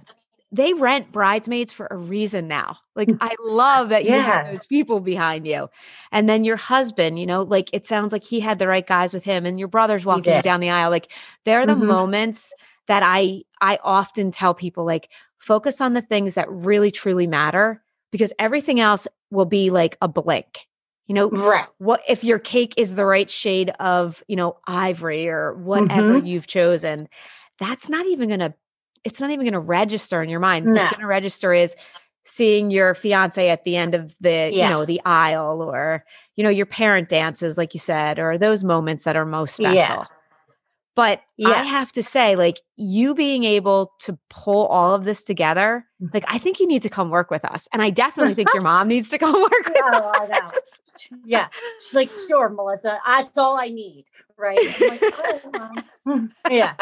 they 0.51 0.73
rent 0.73 1.11
bridesmaids 1.11 1.73
for 1.73 1.87
a 1.91 1.97
reason 1.97 2.47
now. 2.47 2.77
Like 2.95 3.15
I 3.21 3.35
love 3.43 3.89
that 3.89 4.05
you 4.05 4.21
have 4.21 4.45
those 4.45 4.65
people 4.67 4.99
behind 4.99 5.47
you. 5.47 5.67
And 6.11 6.29
then 6.29 6.43
your 6.43 6.55
husband, 6.57 7.19
you 7.19 7.25
know, 7.25 7.43
like 7.43 7.69
it 7.73 7.85
sounds 7.85 8.13
like 8.13 8.23
he 8.23 8.39
had 8.39 8.59
the 8.59 8.67
right 8.67 8.85
guys 8.85 9.13
with 9.13 9.23
him 9.23 9.45
and 9.45 9.59
your 9.59 9.67
brother's 9.67 10.05
walking 10.05 10.35
you 10.35 10.41
down 10.41 10.59
the 10.61 10.69
aisle. 10.69 10.91
Like 10.91 11.11
they're 11.45 11.65
the 11.67 11.75
Mhm. 11.75 11.85
moments 11.87 12.55
that 12.87 13.03
I 13.03 13.43
I 13.61 13.79
often 13.83 14.31
tell 14.31 14.53
people 14.53 14.85
like 14.85 15.09
focus 15.39 15.81
on 15.81 15.93
the 15.93 16.01
things 16.01 16.35
that 16.35 16.49
really 16.51 16.91
truly 16.91 17.27
matter 17.27 17.83
because 18.11 18.31
everything 18.39 18.79
else 18.79 19.07
will 19.31 19.45
be 19.45 19.69
like 19.71 19.97
a 20.01 20.07
blink. 20.07 20.67
You 21.07 21.15
know, 21.15 21.31
Right. 21.31 21.67
what 21.77 22.01
if 22.07 22.23
your 22.23 22.39
cake 22.39 22.73
is 22.77 22.95
the 22.95 23.05
right 23.05 23.29
shade 23.29 23.69
of, 23.79 24.23
you 24.27 24.35
know, 24.35 24.57
ivory 24.67 25.27
or 25.29 25.53
whatever 25.53 26.15
Mhm. 26.15 26.27
you've 26.27 26.47
chosen, 26.47 27.07
that's 27.59 27.89
not 27.89 28.05
even 28.07 28.29
going 28.29 28.39
to 28.39 28.53
it's 29.03 29.21
not 29.21 29.29
even 29.29 29.51
to 29.51 29.59
register 29.59 30.23
in 30.23 30.29
your 30.29 30.39
mind. 30.39 30.71
What's 30.71 30.87
going 30.87 30.99
to 31.01 31.05
register 31.07 31.53
is 31.53 31.75
seeing 32.23 32.71
your 32.71 32.95
fiance 32.95 33.49
at 33.49 33.63
the 33.63 33.75
end 33.75 33.93
of 33.93 34.15
the, 34.19 34.55
you 34.57 34.67
know, 34.67 34.83
the 34.83 34.99
aisle 35.05 35.61
or, 35.61 36.03
you 36.35 36.43
know, 36.43 36.49
your 36.49 36.65
parent 36.65 37.07
dances 37.07 37.55
like 37.55 37.75
you 37.75 37.79
said 37.79 38.17
or 38.17 38.35
those 38.39 38.63
moments 38.63 39.03
that 39.03 39.15
are 39.15 39.25
most 39.25 39.53
special. 39.55 39.75
Yeah. 39.75 40.05
But 40.95 41.21
I 41.43 41.63
have 41.63 41.91
to 41.93 42.03
say 42.03 42.35
like 42.35 42.61
you 42.77 43.13
being 43.15 43.43
able 43.43 43.91
to 44.01 44.17
pull 44.29 44.67
all 44.67 44.93
of 44.93 45.03
this 45.05 45.23
together, 45.23 45.85
Mm. 46.01 46.13
like 46.13 46.25
I 46.27 46.39
think 46.39 46.59
you 46.59 46.67
need 46.67 46.81
to 46.81 46.89
come 46.89 47.09
work 47.09 47.31
with 47.31 47.45
us. 47.45 47.69
And 47.71 47.81
I 47.81 47.89
definitely 47.89 48.33
think 48.33 48.53
your 48.53 48.61
mom 48.71 48.89
needs 48.89 49.07
to 49.11 49.17
come 49.17 49.41
work 49.41 49.65
with 49.65 49.77
Oh, 49.81 50.11
I 50.13 50.25
know. 50.27 50.37
us. 50.39 50.81
Yeah. 51.23 51.47
She's 51.79 51.93
like, 51.93 52.09
sure, 52.27 52.49
Melissa, 52.49 52.99
that's 53.07 53.37
all 53.37 53.57
I 53.57 53.69
need. 53.69 54.03
Right. 54.37 54.59
Like, 54.81 55.01
"Oh, 56.05 56.27
yeah, 56.51 56.73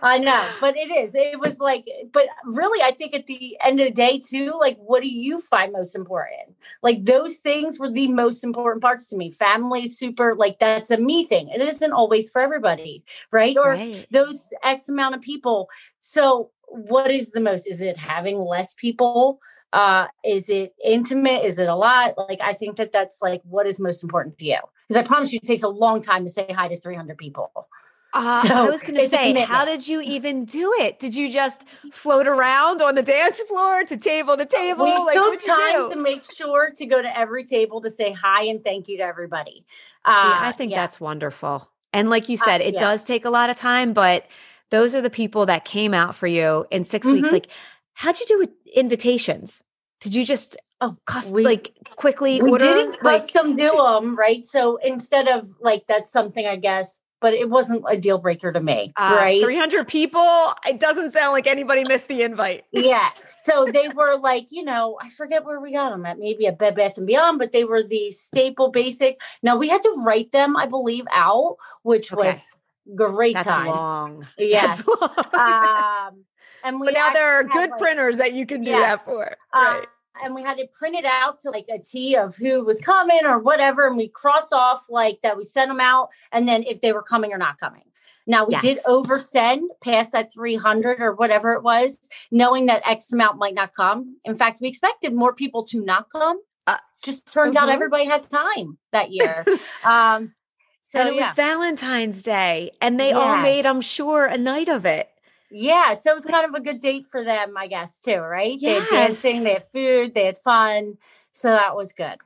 I 0.00 0.18
know. 0.18 0.48
But 0.60 0.76
it 0.76 0.88
is. 0.92 1.16
It 1.16 1.40
was 1.40 1.58
like, 1.58 1.84
but 2.12 2.26
really, 2.44 2.80
I 2.84 2.92
think 2.92 3.16
at 3.16 3.26
the 3.26 3.56
end 3.64 3.80
of 3.80 3.86
the 3.88 3.92
day, 3.92 4.20
too, 4.20 4.56
like, 4.60 4.78
what 4.78 5.02
do 5.02 5.08
you 5.08 5.40
find 5.40 5.72
most 5.72 5.96
important? 5.96 6.54
Like, 6.80 7.02
those 7.02 7.38
things 7.38 7.80
were 7.80 7.90
the 7.90 8.06
most 8.06 8.44
important 8.44 8.80
parts 8.82 9.08
to 9.08 9.16
me. 9.16 9.32
Family 9.32 9.88
super, 9.88 10.36
like, 10.36 10.60
that's 10.60 10.92
a 10.92 10.98
me 10.98 11.24
thing. 11.24 11.48
It 11.48 11.60
isn't 11.60 11.90
always 11.92 12.30
for 12.30 12.40
everybody. 12.40 13.02
Right. 13.32 13.56
Or 13.56 13.70
Right. 13.70 13.99
Those 14.10 14.52
X 14.62 14.88
amount 14.88 15.14
of 15.14 15.20
people. 15.20 15.68
So, 16.00 16.50
what 16.68 17.10
is 17.10 17.32
the 17.32 17.40
most? 17.40 17.66
Is 17.66 17.80
it 17.80 17.96
having 17.96 18.38
less 18.38 18.74
people? 18.74 19.40
Uh, 19.72 20.06
is 20.24 20.48
it 20.48 20.74
intimate? 20.84 21.44
Is 21.44 21.58
it 21.58 21.68
a 21.68 21.74
lot? 21.74 22.14
Like, 22.16 22.40
I 22.40 22.54
think 22.54 22.76
that 22.76 22.92
that's 22.92 23.18
like 23.22 23.40
what 23.44 23.66
is 23.66 23.80
most 23.80 24.02
important 24.02 24.38
to 24.38 24.44
you. 24.44 24.58
Because 24.88 25.00
I 25.00 25.06
promise 25.06 25.32
you, 25.32 25.38
it 25.42 25.46
takes 25.46 25.62
a 25.62 25.68
long 25.68 26.00
time 26.00 26.24
to 26.24 26.30
say 26.30 26.46
hi 26.50 26.68
to 26.68 26.76
300 26.76 27.16
people. 27.16 27.68
Uh, 28.12 28.42
so 28.42 28.54
I 28.54 28.68
was 28.68 28.82
going 28.82 28.96
to 28.96 29.08
say, 29.08 29.32
how 29.40 29.64
did 29.64 29.86
you 29.86 30.00
even 30.00 30.44
do 30.44 30.74
it? 30.80 30.98
Did 30.98 31.14
you 31.14 31.30
just 31.30 31.62
float 31.92 32.26
around 32.26 32.82
on 32.82 32.96
the 32.96 33.02
dance 33.02 33.40
floor 33.42 33.84
to 33.84 33.96
table 33.96 34.36
to 34.36 34.44
table? 34.44 34.84
We 34.84 34.98
like, 34.98 35.14
took 35.14 35.44
time 35.44 35.90
to 35.90 35.96
make 35.96 36.24
sure 36.24 36.72
to 36.74 36.86
go 36.86 37.00
to 37.00 37.18
every 37.18 37.44
table 37.44 37.80
to 37.82 37.90
say 37.90 38.12
hi 38.12 38.46
and 38.46 38.64
thank 38.64 38.88
you 38.88 38.96
to 38.96 39.04
everybody. 39.04 39.64
Uh, 40.04 40.22
See, 40.24 40.48
I 40.48 40.52
think 40.52 40.72
yeah. 40.72 40.78
that's 40.78 41.00
wonderful. 41.00 41.68
And 41.92 42.10
like 42.10 42.28
you 42.28 42.36
said, 42.36 42.60
uh, 42.60 42.64
it 42.64 42.74
yeah. 42.74 42.80
does 42.80 43.04
take 43.04 43.24
a 43.24 43.30
lot 43.30 43.50
of 43.50 43.56
time, 43.56 43.92
but 43.92 44.26
those 44.70 44.94
are 44.94 45.02
the 45.02 45.10
people 45.10 45.46
that 45.46 45.64
came 45.64 45.92
out 45.92 46.14
for 46.14 46.26
you 46.26 46.66
in 46.70 46.84
6 46.84 47.06
mm-hmm. 47.06 47.14
weeks. 47.14 47.32
Like, 47.32 47.48
how'd 47.94 48.18
you 48.20 48.26
do 48.26 48.38
with 48.38 48.50
invitations? 48.74 49.64
Did 50.00 50.14
you 50.14 50.24
just 50.24 50.56
oh, 50.80 50.96
cust- 51.06 51.32
we, 51.32 51.44
like 51.44 51.76
quickly 51.96 52.40
we 52.40 52.50
order? 52.50 52.64
didn't 52.64 53.00
custom 53.00 53.56
do 53.56 53.70
them, 53.70 54.16
right? 54.16 54.44
So 54.44 54.76
instead 54.76 55.28
of 55.28 55.48
like 55.60 55.86
that's 55.86 56.10
something 56.10 56.46
I 56.46 56.56
guess 56.56 57.00
but 57.20 57.34
it 57.34 57.48
wasn't 57.48 57.84
a 57.88 57.96
deal 57.96 58.18
breaker 58.18 58.52
to 58.52 58.60
me. 58.60 58.92
Uh, 58.96 59.16
right. 59.18 59.42
300 59.42 59.86
people. 59.86 60.54
It 60.66 60.80
doesn't 60.80 61.10
sound 61.10 61.32
like 61.32 61.46
anybody 61.46 61.84
missed 61.86 62.08
the 62.08 62.22
invite. 62.22 62.64
yeah. 62.72 63.10
So 63.36 63.66
they 63.66 63.88
were 63.88 64.16
like, 64.16 64.50
you 64.50 64.64
know, 64.64 64.98
I 65.00 65.10
forget 65.10 65.44
where 65.44 65.60
we 65.60 65.72
got 65.72 65.90
them 65.90 66.06
at, 66.06 66.18
maybe 66.18 66.46
a 66.46 66.52
Bed 66.52 66.74
Bath 66.74 66.96
and 66.96 67.06
Beyond, 67.06 67.38
but 67.38 67.52
they 67.52 67.64
were 67.64 67.82
the 67.82 68.10
staple 68.10 68.70
basic. 68.70 69.20
Now 69.42 69.56
we 69.56 69.68
had 69.68 69.82
to 69.82 69.94
write 70.04 70.32
them, 70.32 70.56
I 70.56 70.66
believe, 70.66 71.04
out, 71.12 71.56
which 71.82 72.12
okay. 72.12 72.28
was 72.28 72.46
great 72.94 73.34
That's 73.34 73.46
time. 73.46 73.66
long. 73.66 74.26
Yes. 74.38 74.86
Long. 74.86 75.10
um, 75.34 76.24
and 76.64 76.80
we 76.80 76.88
but 76.88 76.94
now 76.94 77.12
there 77.12 77.40
are 77.40 77.44
good 77.44 77.70
like, 77.70 77.78
printers 77.78 78.16
that 78.18 78.32
you 78.32 78.46
can 78.46 78.62
do 78.62 78.70
yes, 78.70 79.00
that 79.00 79.04
for. 79.04 79.36
Right 79.54 79.86
and 80.22 80.34
we 80.34 80.42
had 80.42 80.58
to 80.58 80.66
print 80.66 80.96
it 80.96 81.04
printed 81.04 81.10
out 81.10 81.40
to 81.40 81.50
like 81.50 81.66
a 81.72 81.78
T 81.78 82.16
of 82.16 82.36
who 82.36 82.64
was 82.64 82.80
coming 82.80 83.24
or 83.24 83.38
whatever. 83.38 83.86
And 83.86 83.96
we 83.96 84.08
cross 84.08 84.52
off 84.52 84.86
like 84.88 85.20
that 85.22 85.36
we 85.36 85.44
sent 85.44 85.68
them 85.68 85.80
out 85.80 86.08
and 86.32 86.48
then 86.48 86.64
if 86.64 86.80
they 86.80 86.92
were 86.92 87.02
coming 87.02 87.32
or 87.32 87.38
not 87.38 87.58
coming. 87.58 87.82
Now 88.26 88.44
we 88.44 88.52
yes. 88.52 88.62
did 88.62 88.78
oversend 88.86 89.62
past 89.82 90.12
that 90.12 90.32
300 90.32 91.00
or 91.00 91.14
whatever 91.14 91.52
it 91.52 91.62
was, 91.62 91.98
knowing 92.30 92.66
that 92.66 92.86
X 92.86 93.12
amount 93.12 93.38
might 93.38 93.54
not 93.54 93.74
come. 93.74 94.16
In 94.24 94.34
fact, 94.34 94.58
we 94.60 94.68
expected 94.68 95.14
more 95.14 95.34
people 95.34 95.64
to 95.64 95.82
not 95.82 96.10
come. 96.10 96.40
Uh, 96.66 96.76
Just 97.02 97.32
turns 97.32 97.56
out 97.56 97.62
mm-hmm. 97.62 97.70
everybody 97.72 98.04
had 98.04 98.28
time 98.28 98.78
that 98.92 99.10
year. 99.10 99.44
um, 99.84 100.34
so 100.82 101.00
and 101.00 101.08
it 101.08 101.14
yeah. 101.14 101.28
was 101.28 101.34
Valentine's 101.34 102.22
Day, 102.22 102.72
and 102.80 103.00
they 103.00 103.08
yes. 103.08 103.16
all 103.16 103.36
made, 103.38 103.64
I'm 103.64 103.80
sure, 103.80 104.26
a 104.26 104.36
night 104.36 104.68
of 104.68 104.84
it. 104.84 105.08
Yeah, 105.50 105.94
so 105.94 106.12
it 106.12 106.14
was 106.14 106.24
kind 106.24 106.46
of 106.46 106.54
a 106.54 106.62
good 106.62 106.80
date 106.80 107.06
for 107.06 107.24
them, 107.24 107.56
I 107.56 107.66
guess, 107.66 108.00
too, 108.00 108.18
right? 108.18 108.56
Yes. 108.58 108.88
They 108.88 108.96
had 108.96 109.06
dancing, 109.06 109.44
they 109.44 109.54
had 109.54 109.66
food, 109.72 110.14
they 110.14 110.26
had 110.26 110.38
fun. 110.38 110.96
So 111.32 111.50
that 111.50 111.76
was 111.76 111.92
good. 111.92 112.18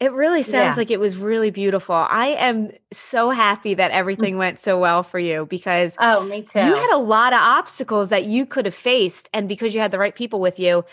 It 0.00 0.12
really 0.12 0.42
sounds 0.42 0.76
yeah. 0.76 0.80
like 0.80 0.90
it 0.90 0.98
was 0.98 1.18
really 1.18 1.50
beautiful. 1.50 1.94
I 1.94 2.28
am 2.28 2.70
so 2.90 3.30
happy 3.30 3.74
that 3.74 3.90
mm. 3.90 3.94
everything 3.94 4.38
went 4.38 4.58
so 4.58 4.78
well 4.78 5.02
for 5.02 5.18
you 5.18 5.44
because 5.44 5.94
Oh, 6.00 6.24
me 6.24 6.40
too. 6.40 6.60
You 6.60 6.74
had 6.74 6.94
a 6.94 6.98
lot 6.98 7.34
of 7.34 7.40
obstacles 7.40 8.08
that 8.08 8.24
you 8.24 8.46
could 8.46 8.64
have 8.64 8.74
faced 8.74 9.28
and 9.34 9.46
because 9.46 9.74
you 9.74 9.80
had 9.80 9.90
the 9.90 9.98
right 9.98 10.14
people 10.14 10.40
with 10.40 10.58
you, 10.58 10.86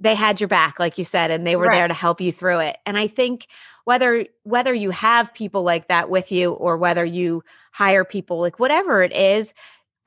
they 0.00 0.14
had 0.14 0.40
your 0.40 0.48
back 0.48 0.78
like 0.78 0.96
you 0.96 1.04
said 1.04 1.30
and 1.30 1.46
they 1.46 1.56
were 1.56 1.66
right. 1.66 1.76
there 1.76 1.88
to 1.88 1.94
help 1.94 2.22
you 2.22 2.32
through 2.32 2.60
it. 2.60 2.78
And 2.86 2.96
I 2.96 3.06
think 3.06 3.48
whether 3.84 4.24
whether 4.44 4.72
you 4.72 4.90
have 4.90 5.34
people 5.34 5.62
like 5.62 5.88
that 5.88 6.08
with 6.08 6.32
you 6.32 6.52
or 6.52 6.78
whether 6.78 7.04
you 7.04 7.42
hire 7.72 8.04
people 8.04 8.40
like 8.40 8.58
whatever 8.58 9.02
it 9.02 9.12
is, 9.12 9.52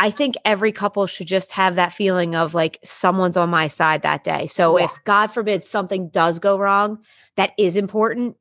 I 0.01 0.09
think 0.09 0.33
every 0.45 0.71
couple 0.71 1.05
should 1.05 1.27
just 1.27 1.51
have 1.51 1.75
that 1.75 1.93
feeling 1.93 2.33
of 2.33 2.55
like 2.55 2.79
someone's 2.83 3.37
on 3.37 3.51
my 3.51 3.67
side 3.67 4.01
that 4.01 4.23
day. 4.23 4.47
So 4.47 4.79
yeah. 4.79 4.85
if 4.85 5.03
God 5.03 5.27
forbid 5.27 5.63
something 5.63 6.09
does 6.09 6.39
go 6.39 6.57
wrong 6.57 6.97
that 7.35 7.51
is 7.59 7.77
important, 7.77 8.35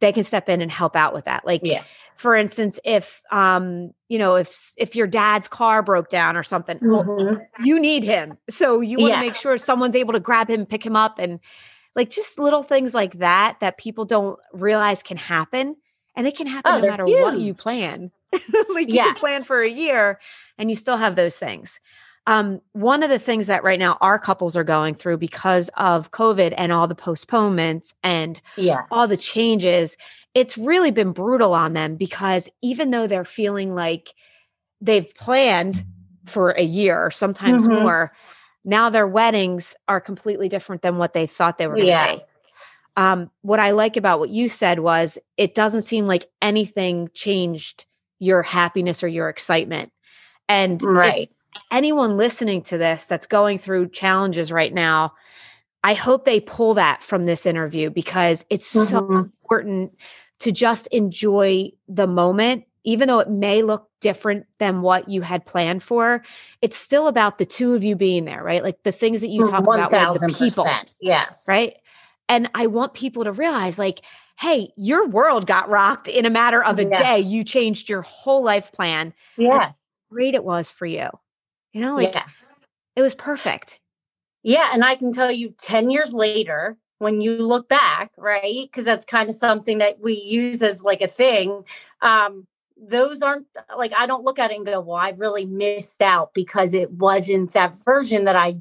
they 0.00 0.10
can 0.10 0.24
step 0.24 0.48
in 0.48 0.62
and 0.62 0.72
help 0.72 0.96
out 0.96 1.12
with 1.12 1.26
that. 1.26 1.46
Like 1.46 1.60
yeah. 1.64 1.82
for 2.16 2.34
instance, 2.34 2.80
if 2.82 3.20
um, 3.30 3.90
you 4.08 4.18
know, 4.18 4.36
if 4.36 4.72
if 4.78 4.96
your 4.96 5.06
dad's 5.06 5.48
car 5.48 5.82
broke 5.82 6.08
down 6.08 6.34
or 6.34 6.42
something, 6.42 6.78
mm-hmm. 6.78 7.24
well, 7.24 7.46
you 7.62 7.78
need 7.78 8.04
him. 8.04 8.38
So 8.48 8.80
you 8.80 8.96
want 8.96 9.12
to 9.12 9.18
yes. 9.18 9.20
make 9.20 9.34
sure 9.36 9.58
someone's 9.58 9.94
able 9.94 10.14
to 10.14 10.20
grab 10.20 10.48
him, 10.48 10.64
pick 10.64 10.84
him 10.84 10.96
up 10.96 11.18
and 11.18 11.40
like 11.94 12.08
just 12.08 12.38
little 12.38 12.62
things 12.62 12.94
like 12.94 13.18
that 13.18 13.60
that 13.60 13.76
people 13.76 14.06
don't 14.06 14.38
realize 14.54 15.02
can 15.02 15.18
happen. 15.18 15.76
And 16.16 16.26
it 16.26 16.38
can 16.38 16.46
happen 16.46 16.72
oh, 16.72 16.78
no 16.78 16.88
matter 16.88 17.04
huge. 17.04 17.22
what 17.22 17.38
you 17.38 17.52
plan. 17.52 18.12
like 18.70 18.88
you 18.88 18.94
yes. 18.94 19.06
can 19.06 19.14
plan 19.16 19.42
for 19.42 19.62
a 19.62 19.70
year 19.70 20.20
and 20.58 20.70
you 20.70 20.76
still 20.76 20.96
have 20.96 21.16
those 21.16 21.36
things. 21.36 21.80
Um, 22.26 22.60
one 22.72 23.02
of 23.02 23.10
the 23.10 23.18
things 23.18 23.48
that 23.48 23.64
right 23.64 23.78
now 23.78 23.98
our 24.00 24.18
couples 24.18 24.56
are 24.56 24.64
going 24.64 24.94
through 24.94 25.18
because 25.18 25.70
of 25.76 26.12
COVID 26.12 26.54
and 26.56 26.72
all 26.72 26.86
the 26.86 26.94
postponements 26.94 27.94
and 28.04 28.40
yes. 28.56 28.84
all 28.92 29.08
the 29.08 29.16
changes, 29.16 29.96
it's 30.34 30.56
really 30.56 30.92
been 30.92 31.12
brutal 31.12 31.52
on 31.52 31.72
them 31.72 31.96
because 31.96 32.48
even 32.62 32.90
though 32.90 33.08
they're 33.08 33.24
feeling 33.24 33.74
like 33.74 34.14
they've 34.80 35.12
planned 35.16 35.84
for 36.24 36.50
a 36.50 36.62
year 36.62 37.04
or 37.04 37.10
sometimes 37.10 37.66
mm-hmm. 37.66 37.82
more, 37.82 38.12
now 38.64 38.88
their 38.88 39.08
weddings 39.08 39.74
are 39.88 40.00
completely 40.00 40.48
different 40.48 40.82
than 40.82 40.98
what 40.98 41.14
they 41.14 41.26
thought 41.26 41.58
they 41.58 41.66
were 41.66 41.74
going 41.74 41.86
to 41.86 41.90
yeah. 41.90 42.16
be. 42.16 42.22
Um, 42.96 43.30
what 43.40 43.58
I 43.58 43.72
like 43.72 43.96
about 43.96 44.20
what 44.20 44.30
you 44.30 44.48
said 44.48 44.78
was 44.78 45.18
it 45.36 45.54
doesn't 45.54 45.82
seem 45.82 46.06
like 46.06 46.26
anything 46.40 47.08
changed 47.14 47.86
your 48.22 48.42
happiness 48.42 49.02
or 49.02 49.08
your 49.08 49.28
excitement. 49.28 49.92
And 50.48 50.80
right. 50.80 51.28
anyone 51.72 52.16
listening 52.16 52.62
to 52.64 52.78
this 52.78 53.06
that's 53.06 53.26
going 53.26 53.58
through 53.58 53.88
challenges 53.88 54.52
right 54.52 54.72
now, 54.72 55.14
I 55.82 55.94
hope 55.94 56.24
they 56.24 56.38
pull 56.38 56.74
that 56.74 57.02
from 57.02 57.26
this 57.26 57.46
interview 57.46 57.90
because 57.90 58.46
it's 58.48 58.72
mm-hmm. 58.72 58.88
so 58.88 58.98
important 58.98 59.98
to 60.38 60.52
just 60.52 60.86
enjoy 60.88 61.72
the 61.88 62.06
moment 62.06 62.64
even 62.84 63.06
though 63.06 63.20
it 63.20 63.30
may 63.30 63.62
look 63.62 63.88
different 64.00 64.44
than 64.58 64.82
what 64.82 65.08
you 65.08 65.22
had 65.22 65.46
planned 65.46 65.82
for, 65.82 66.24
it's 66.60 66.76
still 66.76 67.06
about 67.06 67.38
the 67.38 67.46
two 67.46 67.74
of 67.74 67.84
you 67.84 67.94
being 67.94 68.24
there, 68.24 68.42
right? 68.42 68.62
Like 68.62 68.82
the 68.82 68.90
things 68.90 69.20
that 69.20 69.28
you 69.28 69.46
talk 69.46 69.64
1, 69.66 69.78
about 69.78 70.12
with 70.14 70.22
the 70.22 70.34
people. 70.36 70.68
Yes. 71.00 71.44
Right. 71.48 71.76
And 72.28 72.48
I 72.54 72.66
want 72.66 72.94
people 72.94 73.24
to 73.24 73.32
realize, 73.32 73.78
like, 73.78 74.00
hey, 74.38 74.72
your 74.76 75.06
world 75.06 75.46
got 75.46 75.68
rocked 75.68 76.08
in 76.08 76.26
a 76.26 76.30
matter 76.30 76.62
of 76.64 76.78
a 76.78 76.84
yeah. 76.84 76.96
day. 76.96 77.20
You 77.20 77.44
changed 77.44 77.88
your 77.88 78.02
whole 78.02 78.42
life 78.42 78.72
plan. 78.72 79.12
Yeah. 79.36 79.72
great 80.10 80.34
it 80.34 80.44
was 80.44 80.70
for 80.70 80.86
you. 80.86 81.08
You 81.72 81.80
know, 81.80 81.96
like 81.96 82.14
yes. 82.14 82.60
it 82.96 83.02
was 83.02 83.14
perfect. 83.14 83.80
Yeah. 84.42 84.70
And 84.72 84.84
I 84.84 84.96
can 84.96 85.12
tell 85.12 85.30
you 85.30 85.54
10 85.58 85.90
years 85.90 86.12
later, 86.12 86.76
when 86.98 87.20
you 87.20 87.36
look 87.44 87.68
back, 87.68 88.12
right? 88.16 88.68
Because 88.70 88.84
that's 88.84 89.04
kind 89.04 89.28
of 89.28 89.34
something 89.34 89.78
that 89.78 89.98
we 90.00 90.14
use 90.14 90.62
as 90.62 90.82
like 90.82 91.00
a 91.00 91.08
thing. 91.08 91.64
Um, 92.00 92.46
those 92.82 93.22
aren't 93.22 93.46
like 93.76 93.92
I 93.96 94.06
don't 94.06 94.24
look 94.24 94.38
at 94.38 94.50
it 94.50 94.56
and 94.56 94.66
go, 94.66 94.80
well, 94.80 94.96
I 94.96 95.10
really 95.10 95.46
missed 95.46 96.02
out 96.02 96.34
because 96.34 96.74
it 96.74 96.90
wasn't 96.90 97.52
that 97.52 97.78
version 97.84 98.24
that 98.24 98.36
I 98.36 98.60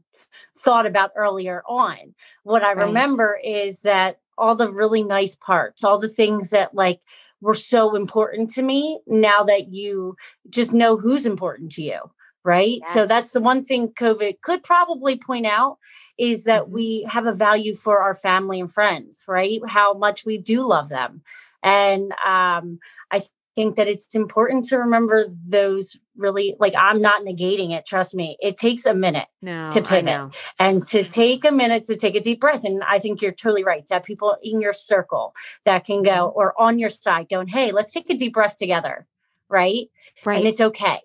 thought 0.56 0.86
about 0.86 1.12
earlier 1.16 1.64
on. 1.68 2.14
What 2.44 2.64
I 2.64 2.74
right. 2.74 2.86
remember 2.86 3.40
is 3.44 3.82
that 3.82 4.20
all 4.38 4.56
the 4.56 4.70
really 4.70 5.04
nice 5.04 5.36
parts, 5.36 5.84
all 5.84 6.00
the 6.00 6.08
things 6.08 6.52
that 6.52 6.76
like 6.76 7.02
were 7.42 7.56
so 7.56 7.96
important 7.96 8.52
to 8.52 8.62
me 8.62 9.00
now 9.08 9.44
that 9.44 9.70
you 9.70 10.16
just 10.50 10.74
know 10.74 10.98
who's 10.98 11.26
important 11.26 11.72
to 11.74 11.84
you. 11.84 12.00
Right. 12.44 12.80
Yes. 12.82 12.94
So 12.94 13.06
that's 13.06 13.32
the 13.32 13.40
one 13.40 13.66
thing 13.66 13.90
COVID 13.90 14.42
could 14.42 14.64
probably 14.64 15.16
point 15.16 15.46
out 15.46 15.78
is 16.18 16.46
that 16.46 16.64
mm-hmm. 16.64 16.74
we 16.74 17.08
have 17.08 17.28
a 17.28 17.32
value 17.32 17.76
for 17.76 18.00
our 18.00 18.16
family 18.16 18.60
and 18.60 18.72
friends, 18.72 19.24
right? 19.28 19.62
How 19.68 19.94
much 19.94 20.26
we 20.26 20.40
do 20.40 20.66
love 20.66 20.90
them. 20.90 21.22
And 21.62 22.12
um, 22.26 22.80
I 23.12 23.22
think 23.56 23.76
that 23.76 23.88
it's 23.88 24.16
important 24.16 24.66
to 24.66 24.78
remember 24.78 25.28
those 25.46 25.98
really 26.16 26.56
like 26.60 26.74
I'm 26.78 27.02
not 27.02 27.24
negating 27.24 27.72
it. 27.72 27.86
Trust 27.86 28.16
me, 28.16 28.38
it 28.40 28.58
takes 28.58 28.86
a 28.86 28.94
minute 28.94 29.28
no, 29.42 29.70
to 29.72 29.82
pivot 29.82 30.36
and 30.60 30.86
to 30.88 31.04
take 31.04 31.44
a 31.46 31.52
minute 31.52 31.86
to 31.86 31.96
take 31.96 32.16
a 32.16 32.20
deep 32.20 32.40
breath. 32.40 32.64
And 32.64 32.84
I 32.84 33.00
think 33.00 33.22
you're 33.22 33.32
totally 33.32 33.64
right. 33.64 33.86
To 33.88 33.96
have 33.96 34.04
people 34.04 34.38
in 34.42 34.62
your 34.62 34.74
circle 34.74 35.34
that 35.66 35.86
can 35.86 36.04
go 36.04 36.12
mm-hmm. 36.12 36.38
or 36.38 36.60
on 36.60 36.80
your 36.80 36.90
side 36.90 37.30
going, 37.30 37.48
hey, 37.48 37.72
let's 37.72 37.92
take 37.92 38.10
a 38.10 38.16
deep 38.16 38.34
breath 38.34 38.58
together. 38.58 39.08
Right. 39.50 39.90
Right. 40.24 40.40
And 40.40 40.48
it's 40.48 40.62
okay. 40.62 41.02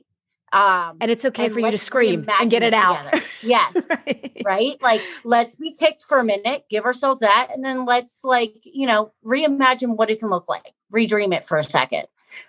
Um, 0.52 0.98
and 1.00 1.10
it's 1.10 1.24
okay 1.24 1.46
and 1.46 1.52
for 1.52 1.60
you 1.60 1.70
to 1.72 1.76
scream 1.76 2.24
and 2.40 2.50
get 2.50 2.62
it 2.62 2.72
out. 2.72 3.20
Yes. 3.42 3.88
right. 4.06 4.42
right. 4.44 4.76
Like, 4.80 5.02
let's 5.24 5.56
be 5.56 5.72
ticked 5.72 6.02
for 6.02 6.18
a 6.18 6.24
minute, 6.24 6.64
give 6.70 6.84
ourselves 6.84 7.18
that, 7.20 7.48
and 7.52 7.64
then 7.64 7.84
let's, 7.84 8.20
like, 8.22 8.54
you 8.62 8.86
know, 8.86 9.12
reimagine 9.24 9.96
what 9.96 10.08
it 10.08 10.20
can 10.20 10.30
look 10.30 10.48
like, 10.48 10.72
redream 10.94 11.34
it 11.34 11.44
for 11.44 11.58
a 11.58 11.64
second 11.64 12.06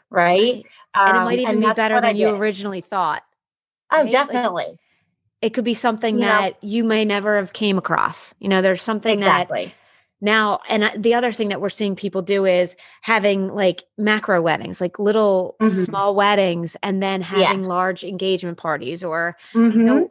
right? 0.10 0.63
Um, 0.93 1.08
and 1.08 1.17
it 1.17 1.21
might 1.21 1.39
even 1.39 1.60
be 1.60 1.73
better 1.73 2.02
than 2.02 2.15
you 2.15 2.30
originally 2.30 2.82
thought. 2.82 3.23
Oh, 3.91 4.04
right? 4.04 4.12
definitely. 4.12 4.65
Like, 4.65 4.80
it 5.41 5.50
could 5.52 5.63
be 5.63 5.73
something 5.73 6.15
you 6.15 6.21
that 6.21 6.62
know, 6.63 6.69
you 6.69 6.84
may 6.84 7.06
never 7.06 7.38
have 7.38 7.54
came 7.54 7.78
across. 7.78 8.34
You 8.39 8.50
know, 8.50 8.62
there's 8.62 8.82
something 8.82 9.19
exactly. 9.19 9.65
that 9.65 9.73
now 10.19 10.60
and 10.67 10.91
the 10.97 11.13
other 11.13 11.32
thing 11.32 11.50
that 11.50 11.62
we're 11.62 11.69
seeing 11.69 11.95
people 11.95 12.23
do 12.23 12.45
is 12.45 12.76
having 13.02 13.54
like 13.54 13.84
macro 14.00 14.41
weddings 14.41 14.82
like 14.82 14.97
little 14.97 15.56
mm-hmm. 15.62 15.84
small 15.84 16.15
weddings 16.15 16.76
and 16.82 17.04
then 17.04 17.21
having 17.21 17.60
yes. 17.60 17.67
large 17.67 18.04
engagement 18.04 18.58
parties 18.58 19.04
or 19.04 19.38
mm-hmm. 19.54 19.78
you 19.78 19.86
know, 19.86 20.10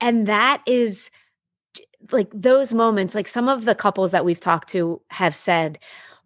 and 0.00 0.26
that 0.26 0.62
is 0.66 1.10
like 2.12 2.30
those 2.32 2.72
moments, 2.72 3.14
like 3.14 3.28
some 3.28 3.48
of 3.48 3.64
the 3.64 3.74
couples 3.74 4.12
that 4.12 4.24
we've 4.24 4.40
talked 4.40 4.68
to 4.70 5.00
have 5.10 5.34
said, 5.34 5.78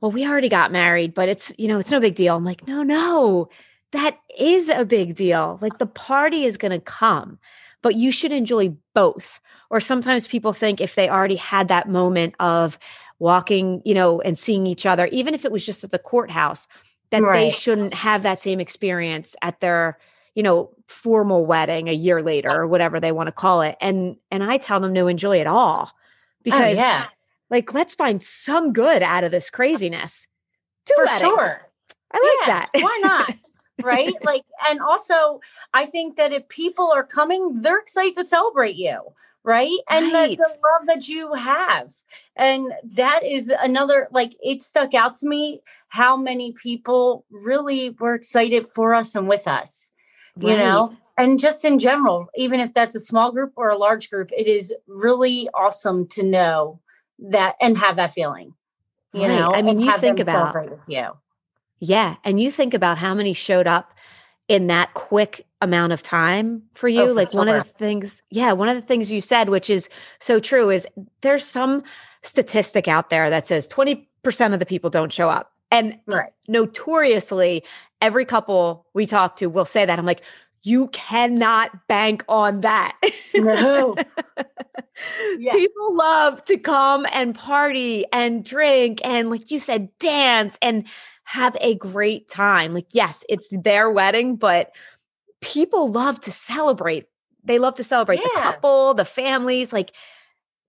well, 0.02 0.10
we 0.10 0.26
already 0.26 0.48
got 0.48 0.72
married, 0.72 1.14
but 1.14 1.28
it's, 1.28 1.52
you 1.56 1.68
know, 1.68 1.78
it's 1.78 1.92
no 1.92 2.00
big 2.00 2.16
deal. 2.16 2.34
I'm 2.34 2.44
like, 2.44 2.66
no, 2.66 2.82
no, 2.82 3.48
that 3.92 4.18
is 4.36 4.68
a 4.68 4.84
big 4.84 5.14
deal. 5.14 5.58
Like 5.62 5.78
the 5.78 5.86
party 5.86 6.44
is 6.44 6.56
going 6.56 6.72
to 6.72 6.80
come, 6.80 7.38
but 7.82 7.94
you 7.94 8.10
should 8.10 8.32
enjoy 8.32 8.74
both. 8.94 9.40
Or 9.70 9.80
sometimes 9.80 10.26
people 10.26 10.52
think 10.52 10.80
if 10.80 10.96
they 10.96 11.08
already 11.08 11.36
had 11.36 11.68
that 11.68 11.88
moment 11.88 12.34
of 12.40 12.80
walking, 13.20 13.80
you 13.84 13.94
know, 13.94 14.20
and 14.20 14.36
seeing 14.36 14.66
each 14.66 14.86
other, 14.86 15.06
even 15.06 15.34
if 15.34 15.44
it 15.44 15.52
was 15.52 15.64
just 15.64 15.84
at 15.84 15.92
the 15.92 16.00
courthouse, 16.00 16.66
that 17.10 17.22
right. 17.22 17.34
they 17.34 17.50
shouldn't 17.50 17.94
have 17.94 18.24
that 18.24 18.40
same 18.40 18.58
experience 18.58 19.36
at 19.40 19.60
their, 19.60 19.98
you 20.34 20.42
know, 20.42 20.70
formal 20.88 21.46
wedding 21.46 21.88
a 21.88 21.92
year 21.92 22.22
later 22.22 22.50
oh. 22.50 22.56
or 22.56 22.66
whatever 22.66 22.98
they 22.98 23.12
want 23.12 23.28
to 23.28 23.32
call 23.32 23.62
it. 23.62 23.76
And 23.80 24.16
and 24.32 24.42
I 24.42 24.56
tell 24.56 24.80
them 24.80 24.94
to 24.94 25.06
enjoy 25.06 25.40
it 25.40 25.46
all. 25.46 25.90
Oh, 25.92 25.98
because 26.42 26.76
oh, 26.76 26.80
yeah. 26.80 27.06
Like 27.52 27.72
let's 27.72 27.94
find 27.94 28.20
some 28.20 28.72
good 28.72 29.04
out 29.04 29.22
of 29.22 29.30
this 29.30 29.48
uh, 29.48 29.56
craziness. 29.56 30.26
Two 30.86 30.94
For 30.96 31.04
weddings. 31.04 31.20
sure. 31.20 31.70
I 32.12 32.18
like 32.18 32.48
yeah, 32.48 32.54
that. 32.54 32.70
why 32.82 33.00
not? 33.02 33.36
right? 33.84 34.12
Like, 34.24 34.44
and 34.68 34.80
also, 34.80 35.40
I 35.74 35.86
think 35.86 36.16
that 36.16 36.32
if 36.32 36.48
people 36.48 36.90
are 36.90 37.04
coming, 37.04 37.60
they're 37.60 37.78
excited 37.78 38.14
to 38.14 38.24
celebrate 38.24 38.76
you, 38.76 39.00
right? 39.44 39.76
And 39.90 40.12
right. 40.12 40.38
The, 40.38 40.44
the 40.44 40.68
love 40.68 40.86
that 40.86 41.08
you 41.08 41.34
have. 41.34 41.92
And 42.36 42.72
that 42.96 43.24
is 43.24 43.52
another, 43.60 44.08
like, 44.10 44.34
it 44.42 44.62
stuck 44.62 44.94
out 44.94 45.16
to 45.16 45.28
me 45.28 45.60
how 45.88 46.16
many 46.16 46.52
people 46.52 47.24
really 47.30 47.90
were 47.90 48.14
excited 48.14 48.66
for 48.66 48.94
us 48.94 49.14
and 49.14 49.28
with 49.28 49.46
us, 49.46 49.90
right. 50.36 50.50
you 50.52 50.56
know? 50.56 50.96
And 51.18 51.38
just 51.38 51.64
in 51.64 51.78
general, 51.78 52.28
even 52.36 52.60
if 52.60 52.72
that's 52.72 52.94
a 52.94 53.00
small 53.00 53.32
group 53.32 53.52
or 53.56 53.68
a 53.68 53.76
large 53.76 54.08
group, 54.08 54.30
it 54.32 54.46
is 54.46 54.72
really 54.86 55.48
awesome 55.54 56.06
to 56.08 56.22
know 56.22 56.80
that 57.30 57.56
and 57.60 57.78
have 57.78 57.96
that 57.96 58.10
feeling. 58.12 58.54
You 59.12 59.22
right. 59.22 59.28
know, 59.28 59.52
I 59.52 59.62
mean, 59.62 59.80
you 59.80 59.96
think 59.98 60.20
about 60.20 60.54
with 60.70 60.80
you. 60.86 61.08
Yeah. 61.78 62.16
And 62.24 62.40
you 62.40 62.50
think 62.50 62.74
about 62.74 62.98
how 62.98 63.14
many 63.14 63.32
showed 63.32 63.66
up 63.66 63.92
in 64.48 64.68
that 64.68 64.94
quick 64.94 65.46
amount 65.60 65.92
of 65.92 66.02
time 66.02 66.62
for 66.72 66.88
oh, 66.88 66.92
you. 66.92 67.02
Oh, 67.02 67.12
like 67.12 67.34
one 67.34 67.48
of 67.48 67.56
the 67.56 67.68
things, 67.68 68.22
yeah, 68.30 68.52
one 68.52 68.68
of 68.68 68.76
the 68.76 68.82
things 68.82 69.10
you 69.10 69.20
said, 69.20 69.48
which 69.48 69.68
is 69.68 69.88
so 70.18 70.40
true, 70.40 70.70
is 70.70 70.86
there's 71.20 71.44
some 71.44 71.82
statistic 72.22 72.88
out 72.88 73.10
there 73.10 73.30
that 73.30 73.46
says 73.46 73.68
20% 73.68 74.06
of 74.52 74.58
the 74.58 74.66
people 74.66 74.90
don't 74.90 75.12
show 75.12 75.28
up. 75.28 75.52
And 75.70 75.98
right. 76.06 76.32
notoriously, 76.48 77.64
every 78.00 78.24
couple 78.24 78.86
we 78.94 79.06
talk 79.06 79.36
to 79.36 79.46
will 79.46 79.64
say 79.64 79.84
that. 79.84 79.98
I'm 79.98 80.06
like, 80.06 80.22
you 80.62 80.88
cannot 80.88 81.88
bank 81.88 82.24
on 82.28 82.60
that. 82.60 82.96
No. 83.34 83.96
yeah. 85.38 85.52
People 85.52 85.96
love 85.96 86.44
to 86.44 86.56
come 86.56 87.06
and 87.12 87.34
party 87.34 88.04
and 88.12 88.44
drink 88.44 89.00
and, 89.04 89.30
like 89.30 89.50
you 89.50 89.58
said, 89.58 89.88
dance 89.98 90.58
and 90.62 90.86
have 91.24 91.56
a 91.60 91.74
great 91.74 92.28
time. 92.28 92.74
Like, 92.74 92.88
yes, 92.92 93.24
it's 93.28 93.48
their 93.50 93.90
wedding, 93.90 94.36
but 94.36 94.72
people 95.40 95.90
love 95.90 96.20
to 96.22 96.32
celebrate. 96.32 97.06
They 97.44 97.58
love 97.58 97.74
to 97.76 97.84
celebrate 97.84 98.20
yeah. 98.20 98.28
the 98.34 98.40
couple, 98.40 98.94
the 98.94 99.04
families. 99.04 99.72
Like, 99.72 99.92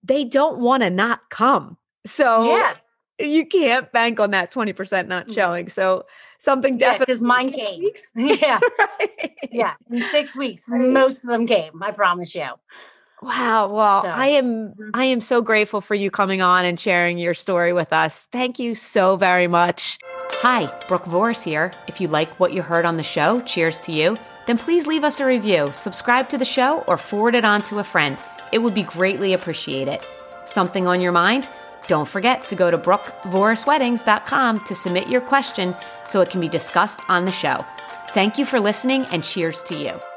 they 0.04 0.26
don't 0.26 0.60
want 0.60 0.82
to 0.84 0.90
not 0.90 1.30
come. 1.30 1.78
So, 2.06 2.58
yeah. 2.58 2.74
You 3.28 3.46
can't 3.46 3.92
bank 3.92 4.20
on 4.20 4.32
that 4.32 4.52
20% 4.52 5.08
not 5.08 5.28
mm. 5.28 5.34
showing. 5.34 5.70
So 5.70 6.06
something 6.38 6.78
definitely 6.78 7.06
because 7.06 7.22
mine 7.22 7.52
came. 7.52 7.90
Yeah. 8.16 8.60
right. 8.80 9.34
Yeah. 9.52 9.74
In 9.90 10.02
six 10.04 10.36
weeks. 10.36 10.66
Most 10.70 11.24
of 11.24 11.30
them 11.30 11.48
came, 11.48 11.82
I 11.82 11.92
promise 11.92 12.34
you. 12.36 12.50
Wow. 13.24 13.68
Well, 13.68 14.02
so. 14.02 14.10
I 14.10 14.28
am 14.28 14.70
mm-hmm. 14.70 14.90
I 14.94 15.06
am 15.06 15.22
so 15.22 15.42
grateful 15.42 15.80
for 15.80 15.96
you 15.96 16.12
coming 16.12 16.42
on 16.42 16.66
and 16.66 16.78
sharing 16.78 17.18
your 17.18 17.34
story 17.34 17.72
with 17.72 17.94
us. 17.94 18.28
Thank 18.32 18.60
you 18.60 18.76
so 18.76 19.16
very 19.16 19.48
much. 19.48 19.98
Hi, 20.42 20.66
Brooke 20.90 21.06
Voris 21.06 21.44
here. 21.44 21.72
If 21.88 22.02
you 22.02 22.10
like 22.10 22.38
what 22.40 22.52
you 22.52 22.62
heard 22.62 22.84
on 22.84 22.98
the 22.98 23.04
show, 23.04 23.40
cheers 23.42 23.80
to 23.82 23.94
you, 23.94 24.18
then 24.46 24.58
please 24.58 24.88
leave 24.88 25.06
us 25.06 25.22
a 25.22 25.26
review, 25.26 25.72
subscribe 25.74 26.28
to 26.30 26.38
the 26.38 26.46
show, 26.46 26.84
or 26.86 26.98
forward 26.98 27.34
it 27.34 27.46
on 27.46 27.62
to 27.64 27.80
a 27.80 27.84
friend. 27.84 28.18
It 28.52 28.60
would 28.60 28.74
be 28.74 28.84
greatly 28.84 29.32
appreciated. 29.32 30.02
Something 30.46 30.86
on 30.86 31.00
your 31.00 31.14
mind? 31.14 31.48
Don't 31.88 32.08
forget 32.08 32.44
to 32.44 32.56
go 32.56 32.72
to 32.72 32.78
brookvorisweddings.com 32.78 34.60
to 34.60 34.76
submit 34.76 35.10
your 35.10 35.22
question 35.22 35.76
so 36.06 36.22
it 36.22 36.30
can 36.30 36.42
be 36.42 36.50
discussed 36.50 37.02
on 37.10 37.26
the 37.26 37.32
show. 37.32 37.66
Thank 38.14 38.38
you 38.38 38.46
for 38.46 38.60
listening 38.60 39.06
and 39.08 39.24
cheers 39.24 39.64
to 39.64 39.76
you. 39.76 40.13